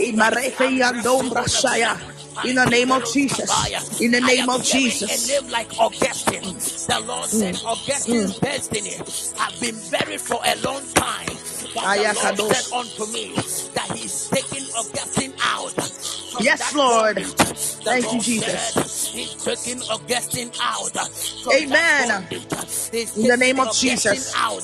[0.00, 1.98] Imarefe yandombra shaya.
[2.44, 4.00] In the name of Jesus.
[4.00, 5.28] In the name of A Jesus.
[5.28, 6.42] name like Augustine.
[6.42, 7.64] The Lord said mm.
[7.64, 8.40] Augustine's mm.
[8.40, 8.90] destiny
[9.38, 11.28] have been buried for a long time.
[11.74, 13.32] But the Lord said unto me
[13.74, 15.74] that He's taking Augustine out.
[16.40, 17.24] Yes, Lord.
[17.24, 19.08] Thank you, Jesus.
[19.08, 20.90] He's taking Augustine out.
[21.54, 22.08] Amen.
[22.08, 22.90] that bondage.
[22.90, 24.32] He's In the name of Augustine Jesus.
[24.36, 24.62] out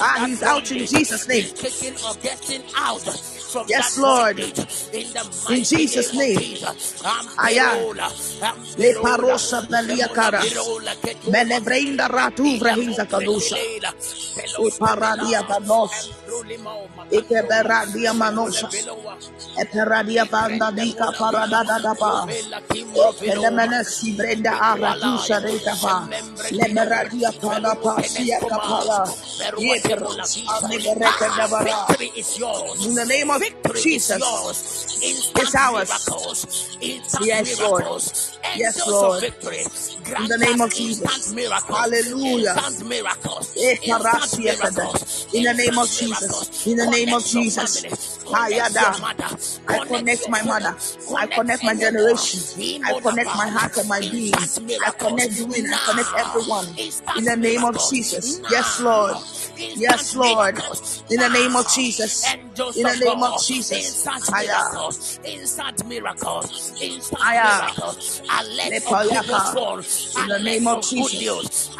[0.00, 0.86] Ah, he's out in.
[0.86, 1.42] Jesus' name.
[1.42, 3.04] He's taking Augustine out
[3.68, 4.38] Yes, Lord.
[4.40, 6.38] In the In Jesus' name of name.
[6.38, 7.02] Jesus.
[7.38, 7.70] Aya.
[7.70, 8.10] Amperola,
[8.76, 10.44] Le parosa belia caras.
[10.44, 13.56] amperola, ratu vrahiza kadosha.
[13.56, 16.10] E paradia vanos.
[17.10, 18.68] E keberadia manosha.
[19.58, 22.26] E peradia vanda dika paradada daba.
[22.30, 26.08] E penemenesi brenda aratusha rekava.
[26.50, 29.06] Le meradia pada pasia kapaya.
[29.58, 30.42] Ye peros.
[30.48, 31.86] Ane bereke devara.
[31.98, 32.88] Victory.
[32.88, 34.18] In the name of Victory is Jesus.
[34.18, 35.00] yours.
[35.02, 35.88] Instant It's ours.
[35.88, 36.78] miracles.
[36.80, 37.84] Instant Yes, Lord.
[37.84, 38.38] miracles.
[38.54, 39.20] Yes, Lord.
[39.20, 39.64] victory.
[40.04, 41.32] Grant the name of Jesus.
[41.34, 41.78] miracles.
[41.78, 42.54] Hallelujah.
[42.54, 43.56] Instant miracles.
[43.58, 45.28] Eh, Instant miracles.
[45.34, 46.66] In the name of Jesus.
[46.66, 47.84] In the name of Jesus.
[47.84, 47.90] family.
[48.26, 48.80] Connect Ayada.
[48.80, 48.92] your.
[49.68, 50.74] I Connect my mother.
[51.16, 52.40] I connect my generation.
[52.84, 54.34] I connect my heart and my being.
[54.34, 55.38] I connect miracles.
[55.38, 55.72] Dwayne.
[55.72, 56.66] I connect everyone.
[57.14, 57.76] In the name of.
[57.78, 58.40] Jesus.
[58.50, 59.16] Yes, Lord.
[59.74, 60.56] Yes, Lord.
[61.10, 62.36] In the name of Jesus.
[62.74, 63.40] In the name of God.
[63.46, 64.04] Jesus.
[64.32, 65.20] Miracles.
[65.24, 66.72] Instant miracles.
[66.80, 68.22] Instant miracles.
[68.30, 70.22] Alert of Lepayaka.
[70.22, 71.70] In the name of of Jesus.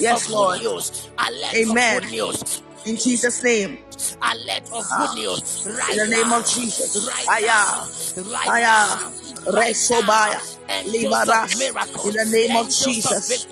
[0.00, 0.60] Yes, Lord.
[0.60, 1.08] good news.
[1.18, 2.02] Alert Amen.
[2.02, 2.62] of.
[2.84, 3.78] In Jesus' name.
[4.22, 5.06] Alert of Ah.
[5.06, 5.66] good news.
[5.66, 7.08] Right In the name of Jesus.
[7.08, 7.86] Right Aya.
[8.30, 8.98] Right Aya.
[9.46, 10.40] Resobaya.
[10.68, 10.74] now.
[10.74, 11.54] Angels Libarash.
[11.54, 12.06] of miracles.
[12.06, 13.44] In the name of of Jesus.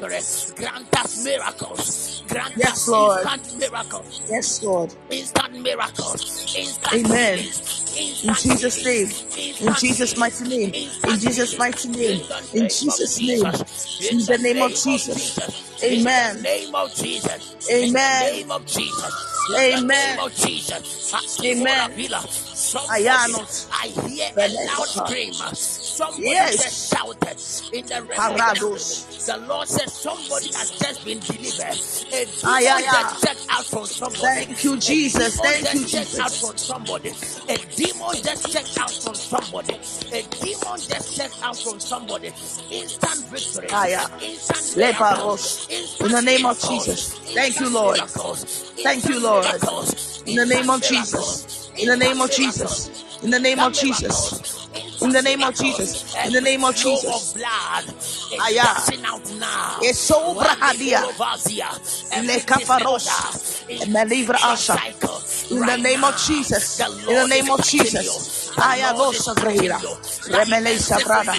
[0.56, 2.19] Grant us miracles.
[2.30, 3.26] Grant Yes, us Lord.
[3.26, 4.22] instant miracles.
[4.30, 4.94] Yes, Lord.
[5.10, 6.54] Instant miracles.
[6.56, 7.38] Instant Amen.
[7.38, 8.22] healings.
[8.24, 9.08] In Jesus' name.
[9.60, 10.72] In Jesus' mighty name.
[11.04, 12.20] In Jesus' mighty name.
[12.20, 13.52] In In the name of Jesus' name.
[14.10, 15.38] In the name of Jesus.
[15.38, 15.82] Jesus.
[15.82, 16.42] In the Amen.
[16.42, 17.68] name of Jesus.
[17.70, 18.20] In the Amen.
[18.20, 19.14] name of Jesus.
[19.56, 20.18] Amen.
[20.18, 21.40] of Jesus.
[21.44, 21.90] Amen.
[22.54, 23.68] Somebody, Ayanos.
[23.72, 25.34] I hear a loud scream.
[25.90, 26.56] Somebody Yes.
[26.56, 29.26] just shouted in the realm of the Parados.
[29.26, 31.78] The Lord said somebody has just been delivered.
[32.12, 33.02] A demon Ay, ay, ay.
[33.02, 34.22] just checked out from somebody.
[34.46, 35.38] Thank you, Jesus.
[35.38, 37.08] A demon Thank you, checked out from somebody.
[37.48, 39.74] A demon just checked out from somebody.
[40.12, 42.28] A demon just checked out from somebody.
[42.70, 43.68] Instant victory.
[43.70, 44.08] Aya.
[44.22, 45.66] Instant miracles.
[46.00, 46.60] In the name of.
[46.60, 47.14] Jesus.
[47.34, 47.98] Thank you, Lord.
[47.98, 49.46] Thank you, Lord.
[50.26, 51.59] In the name of Jesus.
[51.76, 53.04] In the name of Jesus.
[53.22, 54.68] In the name of Jesus.
[55.02, 56.14] In the name of Jesus.
[56.26, 57.32] In the name of Jesus.
[57.32, 58.62] of blood is Aya.
[58.62, 59.78] gushing out now.
[59.82, 61.00] Esobra hadia.
[62.12, 62.36] Le
[63.70, 64.76] is Melivra asha.
[65.50, 66.16] In the name of.
[66.16, 66.80] Jesus.
[66.80, 68.52] In the name of Jesus.
[68.58, 69.82] Aya Lord is dosa touching vrehira.
[69.82, 69.88] you.
[70.34, 71.34] Remele sabrada.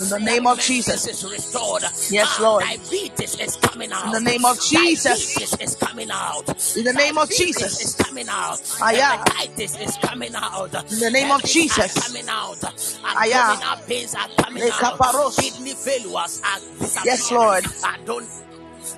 [0.00, 2.10] In the name of Jesus.
[2.10, 2.64] Yes, Ah, Lord.
[2.64, 4.04] diabetes is coming out.
[4.06, 5.60] In the name of Jesus.
[5.60, 6.48] Is coming out.
[6.76, 7.80] In the name of Jesus.
[7.80, 8.60] is coming out.
[8.80, 9.18] Aya.
[9.40, 10.74] Hepatitis is coming out.
[10.92, 11.94] In the name of Jesus.
[12.08, 12.62] coming out.
[13.04, 13.34] Aya.
[13.36, 15.34] Abdominal pains are coming out.
[15.36, 17.04] Kidney failures are.
[17.04, 17.64] Yes, Lord.
[17.84, 18.28] I don't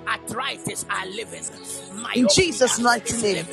[0.07, 1.43] Arthritis are living.
[2.15, 3.47] In Jesus' mighty name.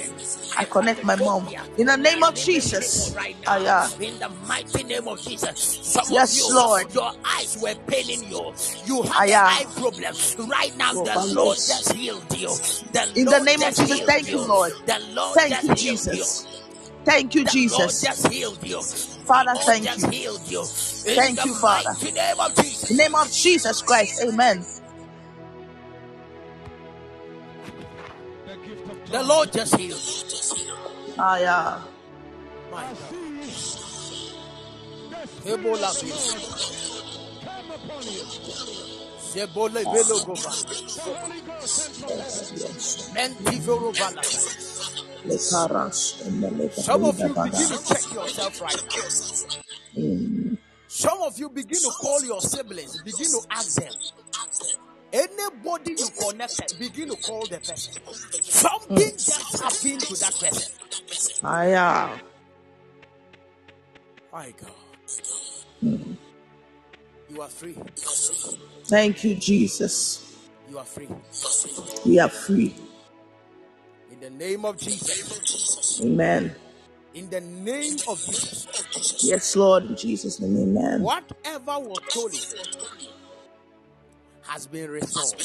[0.57, 1.47] I connect my mom.
[1.77, 3.13] In the name of Jesus.
[3.15, 4.05] right Ah, now.
[4.05, 5.95] In the mighty name of Jesus.
[6.09, 6.93] Yes, you, Lord.
[6.93, 8.53] your eyes were paining you.
[8.85, 9.45] You yeah.
[9.47, 11.57] eye problems Right now, the Lord Lord.
[11.57, 12.47] just healed you.
[12.93, 14.47] The In the name of Jesus, thank you, you.
[14.47, 14.73] Lord.
[14.85, 16.45] The Lord Thank you, Jesus.
[16.45, 16.68] you.
[17.05, 17.05] Jesus.
[17.05, 18.01] Thank you, The Lord Jesus.
[18.01, 18.83] just healed you.
[19.25, 20.11] Father, The Lord thank just you.
[20.11, 20.73] healed you.
[21.15, 21.97] Thank you, Father.
[21.99, 22.89] mighty name of In Jesus.
[22.89, 24.65] the name of Jesus Christ, amen.
[29.11, 30.05] The Lord just healed.
[31.17, 31.81] Ah, yeah.
[32.71, 33.15] My God.
[35.45, 36.49] Ebola virus.
[39.19, 40.53] Zebole velo gova.
[43.13, 44.41] Mentivoro valata.
[44.41, 44.68] Lekarash and the
[45.27, 50.01] Some of you begin to check yourself right now.
[50.01, 50.57] Mm.
[50.87, 53.93] Some of you begin to call your siblings, begin to ask them.
[55.11, 57.93] Anybody you connected, begin to call the person.
[58.41, 60.73] Something just happened to that person.
[61.43, 62.17] Yeah.
[64.31, 64.71] My God.
[67.29, 67.75] You are free.
[68.85, 70.35] Thank you, Jesus.
[70.69, 71.07] You are free.
[72.05, 72.73] We are free.
[74.21, 76.01] In the name of Jesus.
[76.03, 76.53] Amen.
[77.13, 79.23] In the name of Jesus.
[79.23, 81.01] Yes, Lord, in Jesus' name, amen.
[81.01, 82.35] Whatever was stolen
[84.41, 85.41] has been restored.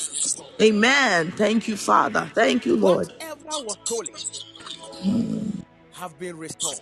[0.60, 1.30] Amen.
[1.32, 2.28] Thank you, Father.
[2.34, 3.12] Thank you, Lord.
[3.12, 6.80] Whatever was stolen have been restored.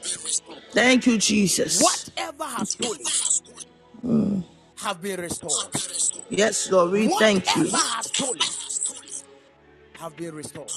[0.70, 1.82] Thank you, Jesus.
[1.82, 4.44] Whatever has stolen
[4.76, 5.74] have been restored.
[6.30, 7.64] Yes, Lord, we thank you.
[7.64, 8.40] Whatever has stolen
[9.98, 10.72] have been restored.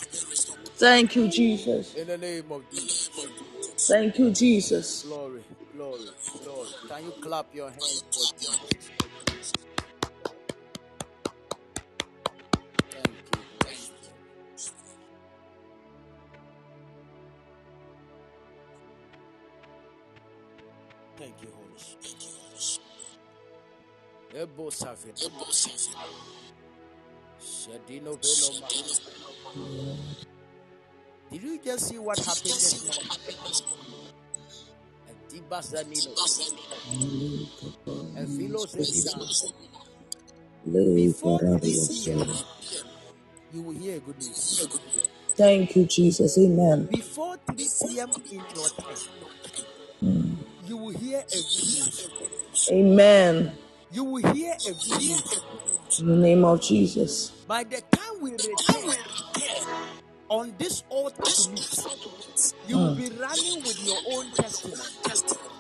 [0.78, 1.96] Thank you, Jesus.
[1.96, 3.10] In the name of Jesus.
[3.88, 5.04] Thank you, Jesus.
[5.04, 5.42] Glory,
[5.76, 6.02] glory,
[6.44, 6.70] glory.
[6.90, 9.54] Can you clap your hands for Jesus?
[12.92, 14.74] Thank you, Holy Spirit.
[21.18, 22.82] Thank you, Holy Spirit.
[24.36, 25.14] Ebo Savin.
[27.40, 28.70] Shedino Venoma.
[31.32, 33.12] Did you just see what happened this morning?
[35.08, 36.18] And Diba Zanino
[38.16, 39.20] and Philo Zedina.
[40.66, 42.40] Before 3 p.m.,
[43.54, 44.70] you will hear good news.
[45.36, 46.38] Thank you, Jesus.
[46.38, 46.86] Amen.
[46.88, 48.16] Before 3 p.m.
[48.32, 49.04] in your time,
[50.64, 52.12] you will hear a good news.
[52.72, 53.54] Amen.
[53.92, 55.44] You will hear a good news.
[56.00, 57.32] In the name of Jesus.
[57.48, 58.96] By the time we return
[60.30, 61.36] on this altar
[62.66, 64.90] you will be running with your own testimony.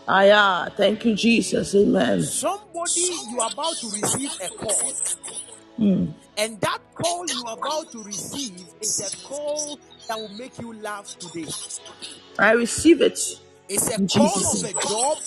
[0.08, 0.70] Ah, yeah.
[0.70, 1.76] Thank you, Jesus.
[1.76, 2.30] Amen.
[2.30, 4.98] Somebody you are about to receive a call,
[5.80, 6.14] Mm.
[6.38, 10.74] and that call you are about to receive is a call that will make you
[10.74, 11.56] laugh today.
[12.40, 13.20] I receive it.
[13.70, 15.20] It's a In call of a job,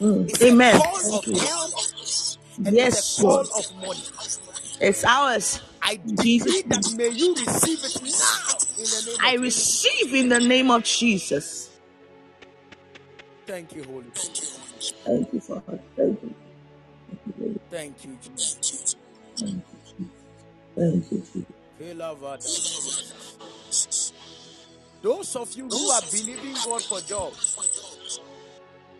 [0.00, 0.28] Mm.
[0.28, 0.76] it's Amen.
[0.76, 1.40] a call Thank of you.
[1.40, 1.92] health,
[2.64, 3.48] and it's Yes, a call Lord.
[3.54, 4.08] of money.
[4.80, 5.60] It's ours.
[5.84, 9.82] I Jesus' that may you receive it now in the name I of Jesus.
[9.82, 11.70] receive in the name of Jesus.
[13.46, 14.60] Thank you, Holy Spirit.
[15.04, 15.80] Thank you, Father.
[15.96, 16.34] Thank you.
[17.70, 18.96] Thank you, Jesus.
[20.76, 21.44] Thank you, Jesus.
[21.80, 22.54] Pelavada.
[25.02, 27.60] Those of you who are believing God for jobs,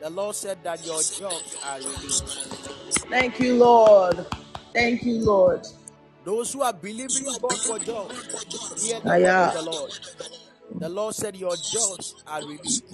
[0.01, 2.39] the Lord said that your jobs are released.
[3.11, 4.27] Thank you, Lord.
[4.75, 5.67] Thank you, Lord.
[6.25, 9.93] Those who are believing God for jobs, hear the word of the Lord.
[10.81, 12.85] The Lord said your jobs are released.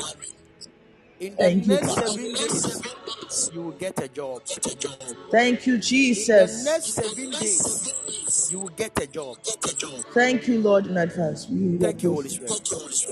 [1.20, 2.06] In the Thank you, next Father.
[2.08, 4.42] seven days, you will get a job.
[5.30, 6.58] Thank you, Jesus.
[6.58, 9.36] In the next seven days, you will get a job.
[10.14, 11.46] Thank you, Lord, in advance.
[11.48, 12.14] You Thank you.
[12.14, 12.68] Holy Spirit.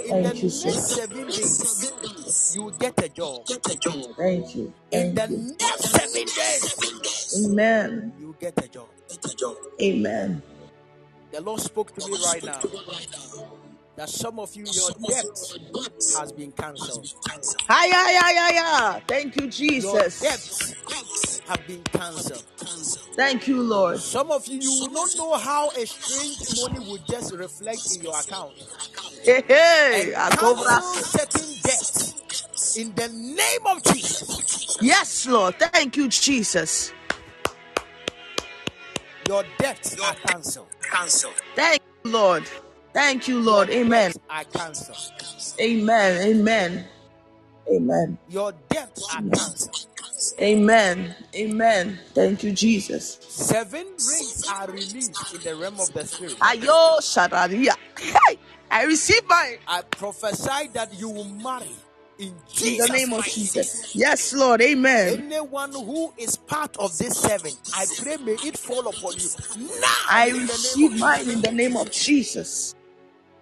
[0.06, 0.70] In the you, next sir.
[0.70, 3.46] seven days, you will get a job.
[3.46, 4.72] Thank you.
[4.90, 5.56] In the you.
[5.60, 8.12] next seven days, Amen.
[8.18, 8.88] you will get a job.
[9.82, 10.42] Amen.
[11.32, 12.70] The Lord spoke to me right now
[13.96, 15.28] that some of you, your debt
[16.14, 17.08] has been cancelled.
[17.68, 18.62] Hi, hi, hi, hi,
[18.92, 19.02] hi.
[19.08, 20.20] Thank you, Your Jesus.
[20.20, 20.76] debts
[21.46, 22.44] have been cancelled.
[23.16, 24.00] Thank you, Lord.
[24.00, 28.00] Some of you, you will not know how a strange money will just reflect in
[28.02, 28.54] your account
[29.24, 30.12] Hey, hey.
[30.92, 32.14] certain debts
[32.74, 34.42] in the name of Jesus.
[34.80, 35.58] Yes, Lord.
[35.58, 36.92] Thank you, Jesus.
[39.28, 40.68] Your debts are cancelled.
[41.54, 42.44] Thank you, Lord.
[42.94, 43.68] Thank you, Your Lord.
[43.68, 44.12] Amen.
[44.12, 45.60] debts are cancelled.
[45.60, 46.26] Amen.
[46.28, 46.84] Amen.
[47.70, 48.18] Amen.
[48.30, 49.86] Your debts are cancelled.
[50.40, 51.14] Amen.
[51.36, 51.98] Amen.
[52.14, 53.18] Thank you, Jesus.
[53.20, 56.38] Seven rings are released in the realm of the spirit.
[56.38, 57.74] Ayo Shadaria.
[57.98, 58.38] Hey,
[58.70, 61.68] I receive mine I prophesy that you will marry
[62.18, 62.34] in
[62.76, 63.24] the name of.
[63.24, 63.94] Jesus.
[63.94, 64.60] Yes, Lord.
[64.62, 65.24] Amen.
[65.24, 69.86] Anyone who is part of this seven, I pray may it fall upon you now.
[70.08, 72.74] I in the name of receive mine in the name of Jesus.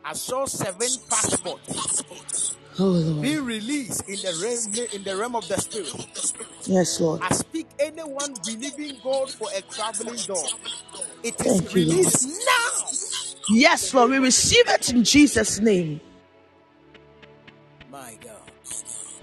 [0.05, 3.23] I saw seven passports Oh Lord.
[3.23, 5.95] being released in the realm in the realm of the spirit.
[6.67, 7.23] Yes, Lord.
[7.23, 10.51] I speak anyone believing God for a traveling door.
[11.23, 12.91] It is Thank you, released now.
[13.49, 14.11] Yes, Lord.
[14.11, 16.01] We receive it in Jesus' name.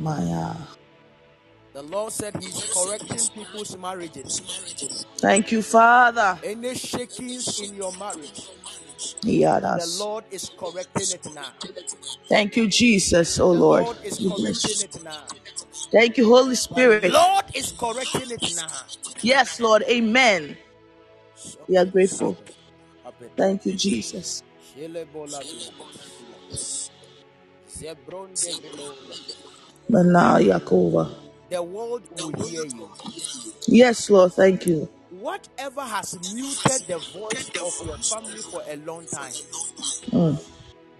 [0.07, 0.55] Uh,
[1.73, 4.41] The Lord said He's correcting people's marriages.
[5.19, 6.39] thank you, Father.
[6.43, 8.51] Any shakings in your marriage,
[9.23, 11.53] Yeah, the Lord is correcting it now.
[12.29, 13.39] Thank you, Jesus.
[13.39, 13.83] Oh Lord.
[13.85, 15.27] Lord is correcting it now.
[15.91, 17.03] Thank you, Holy Spirit.
[17.03, 17.09] The.
[17.09, 18.85] Lord is correcting it now.
[19.21, 19.83] Yes, Lord.
[19.89, 20.57] Amen.
[21.67, 22.37] We are grateful.
[23.37, 24.43] Thank you, Jesus.
[29.91, 30.09] Shele bola vinas.
[30.09, 30.29] Zebron de velola.
[30.29, 31.09] Mana Yakova.
[31.49, 32.91] The world will hear you.
[33.67, 34.33] Yes, Lord.
[34.33, 34.89] Thank you.
[35.09, 39.41] Whatever has muted the voice of your family for a long time,
[40.11, 40.39] Mm.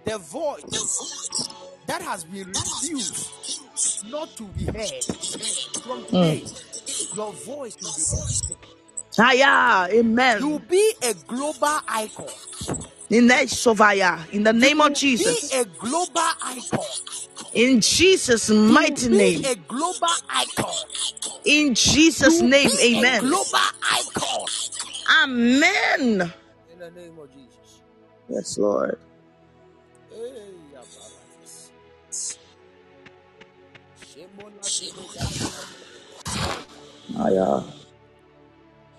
[0.04, 1.02] the voice
[1.86, 3.32] that has been refused
[4.02, 5.06] not to be heard,
[5.82, 6.50] from today,
[7.12, 8.34] your voice will be heard.
[9.18, 9.88] Aya.
[10.34, 10.60] You will Amen.
[10.60, 12.34] be a global icon.
[13.10, 14.30] In the Sovaya.
[14.32, 15.24] In the You name of will Jesus.
[15.24, 16.90] be a global icon.
[17.54, 19.44] In Jesus' You will mighty be name.
[19.44, 20.74] a global icon.
[21.44, 22.70] In Jesus' will name.
[22.70, 23.20] be a Amen.
[23.20, 23.58] global
[23.92, 24.46] icon.
[25.22, 26.32] Amen.
[26.72, 27.82] In the name of Jesus.
[28.28, 28.98] Yes, Lord.
[30.10, 31.70] Hey, apparatus.
[33.96, 35.04] Shemola vile
[37.18, 37.62] Aya.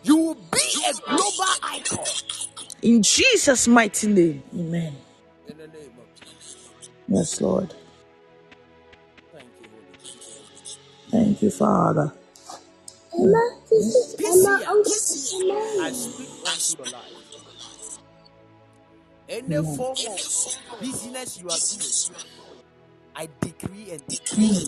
[0.04, 2.06] You will be a global icon.
[2.82, 4.44] In Jesus' mighty name.
[4.54, 4.96] Amen.
[5.48, 6.58] In the name of Jesus.
[7.08, 7.74] Yes, Lord.
[11.16, 12.12] Thank you, Father.
[13.70, 18.00] This year, I speak unto your life.
[19.30, 22.26] Any form of business you are doing,
[23.16, 24.66] I decree and declare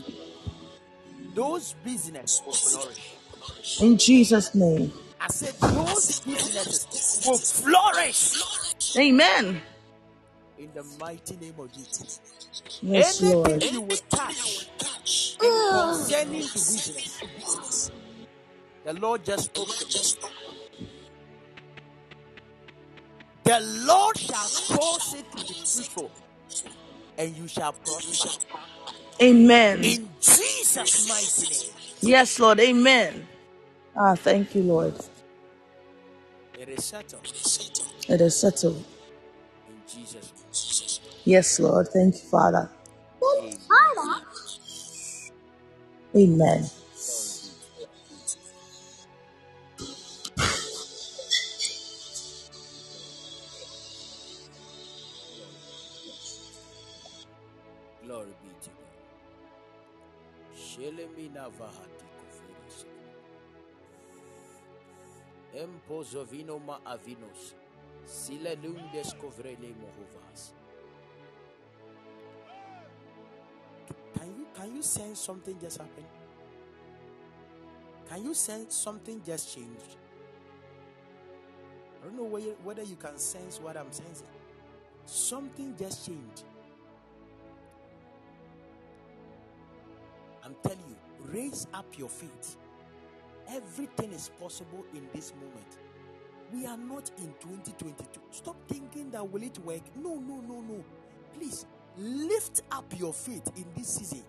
[1.36, 3.82] those business will flourish.
[3.82, 4.94] In Jesus' name.
[5.19, 8.41] I said those businesses will flourish
[8.98, 9.61] Amen.
[10.57, 12.22] in the mighty name of Jesus.
[12.81, 13.63] Yes, Lord.
[13.63, 14.69] Anything you will touch
[15.41, 17.23] in concerning to business,
[18.85, 20.15] the Lord just spoke to me.
[23.43, 26.11] The Lord shall cause it to be fruitful,
[27.17, 28.31] and you shall prosper.
[29.21, 29.79] Amen.
[29.81, 32.59] In Jesus' mighty name, Yes, Lord.
[32.59, 33.27] Amen.
[33.97, 34.95] Ah, thank you, Lord.
[36.53, 37.23] it is settled.
[38.09, 38.84] It is settled.
[39.67, 40.34] In Jesus'
[41.27, 41.89] Yes, Lord.
[41.89, 42.71] Thank you, Father.
[46.15, 46.65] Amen.
[58.05, 59.01] Glory be to God.
[60.57, 62.85] Shelemina vahati kufiris.
[65.55, 67.55] Empozovino ma avinos.
[68.05, 70.53] Sile lundes covrele mohovas.
[74.27, 76.05] Can you can you sense something just happened?
[78.09, 79.95] Can you sense something just changed?
[82.01, 84.27] I don't know whether, whether you can sense what I'm sensing.
[85.05, 86.43] Something just changed.
[90.43, 90.95] I'm telling you,
[91.31, 92.57] raise up your feet.
[93.49, 95.77] Everything is possible in this moment.
[96.53, 98.19] We are not in 2022.
[98.31, 99.83] Stop thinking that will it work?
[99.95, 100.83] No, no, no, no.
[101.33, 101.65] Please
[101.98, 104.24] lift up your faith in this season.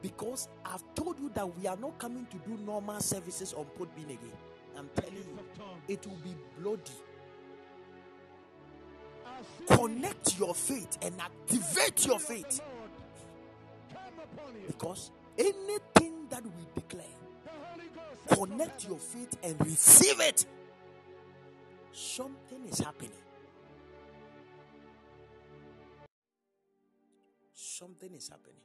[0.00, 4.06] Because I've told you that we are not coming to do normal services on Podbean
[4.06, 4.32] again.
[4.76, 5.38] I'm telling you,
[5.88, 6.92] it will be bloody.
[9.68, 12.60] Connect your faith and activate your faith.
[14.66, 17.04] Because anything that we declare,
[18.28, 20.46] connect your faith and receive it.
[21.92, 23.10] Something is happening.
[27.82, 28.62] Something is happening.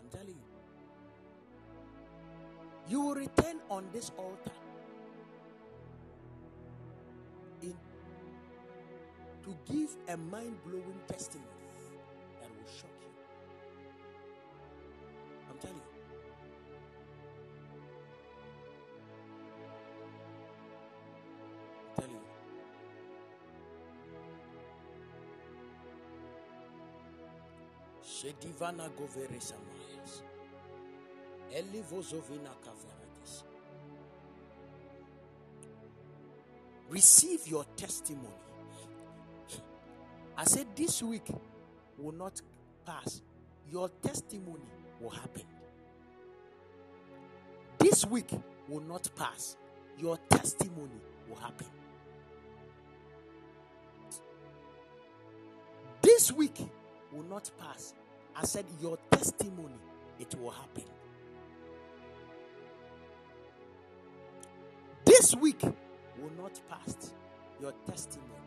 [0.00, 0.50] I'm telling you.
[2.88, 4.50] You will return on this altar
[7.62, 7.76] in
[9.44, 11.53] to give a mind blowing testimony
[28.24, 30.22] Shedivana govere samayas.
[31.52, 33.44] Elivozovina kaveradis.
[36.88, 38.28] Receive your testimony.
[40.38, 41.28] I said this week
[41.98, 42.40] will not
[42.86, 43.20] pass.
[43.70, 44.70] Your testimony
[45.00, 45.44] will happen.
[47.78, 48.30] This week
[48.68, 49.56] will not pass.
[49.98, 50.98] Your testimony
[51.28, 51.66] will happen.
[56.00, 56.58] This week
[57.12, 57.92] will not pass.
[58.36, 59.78] I said, Your testimony,
[60.18, 60.84] it will happen.
[65.04, 67.12] This week will not pass.
[67.60, 68.43] Your testimony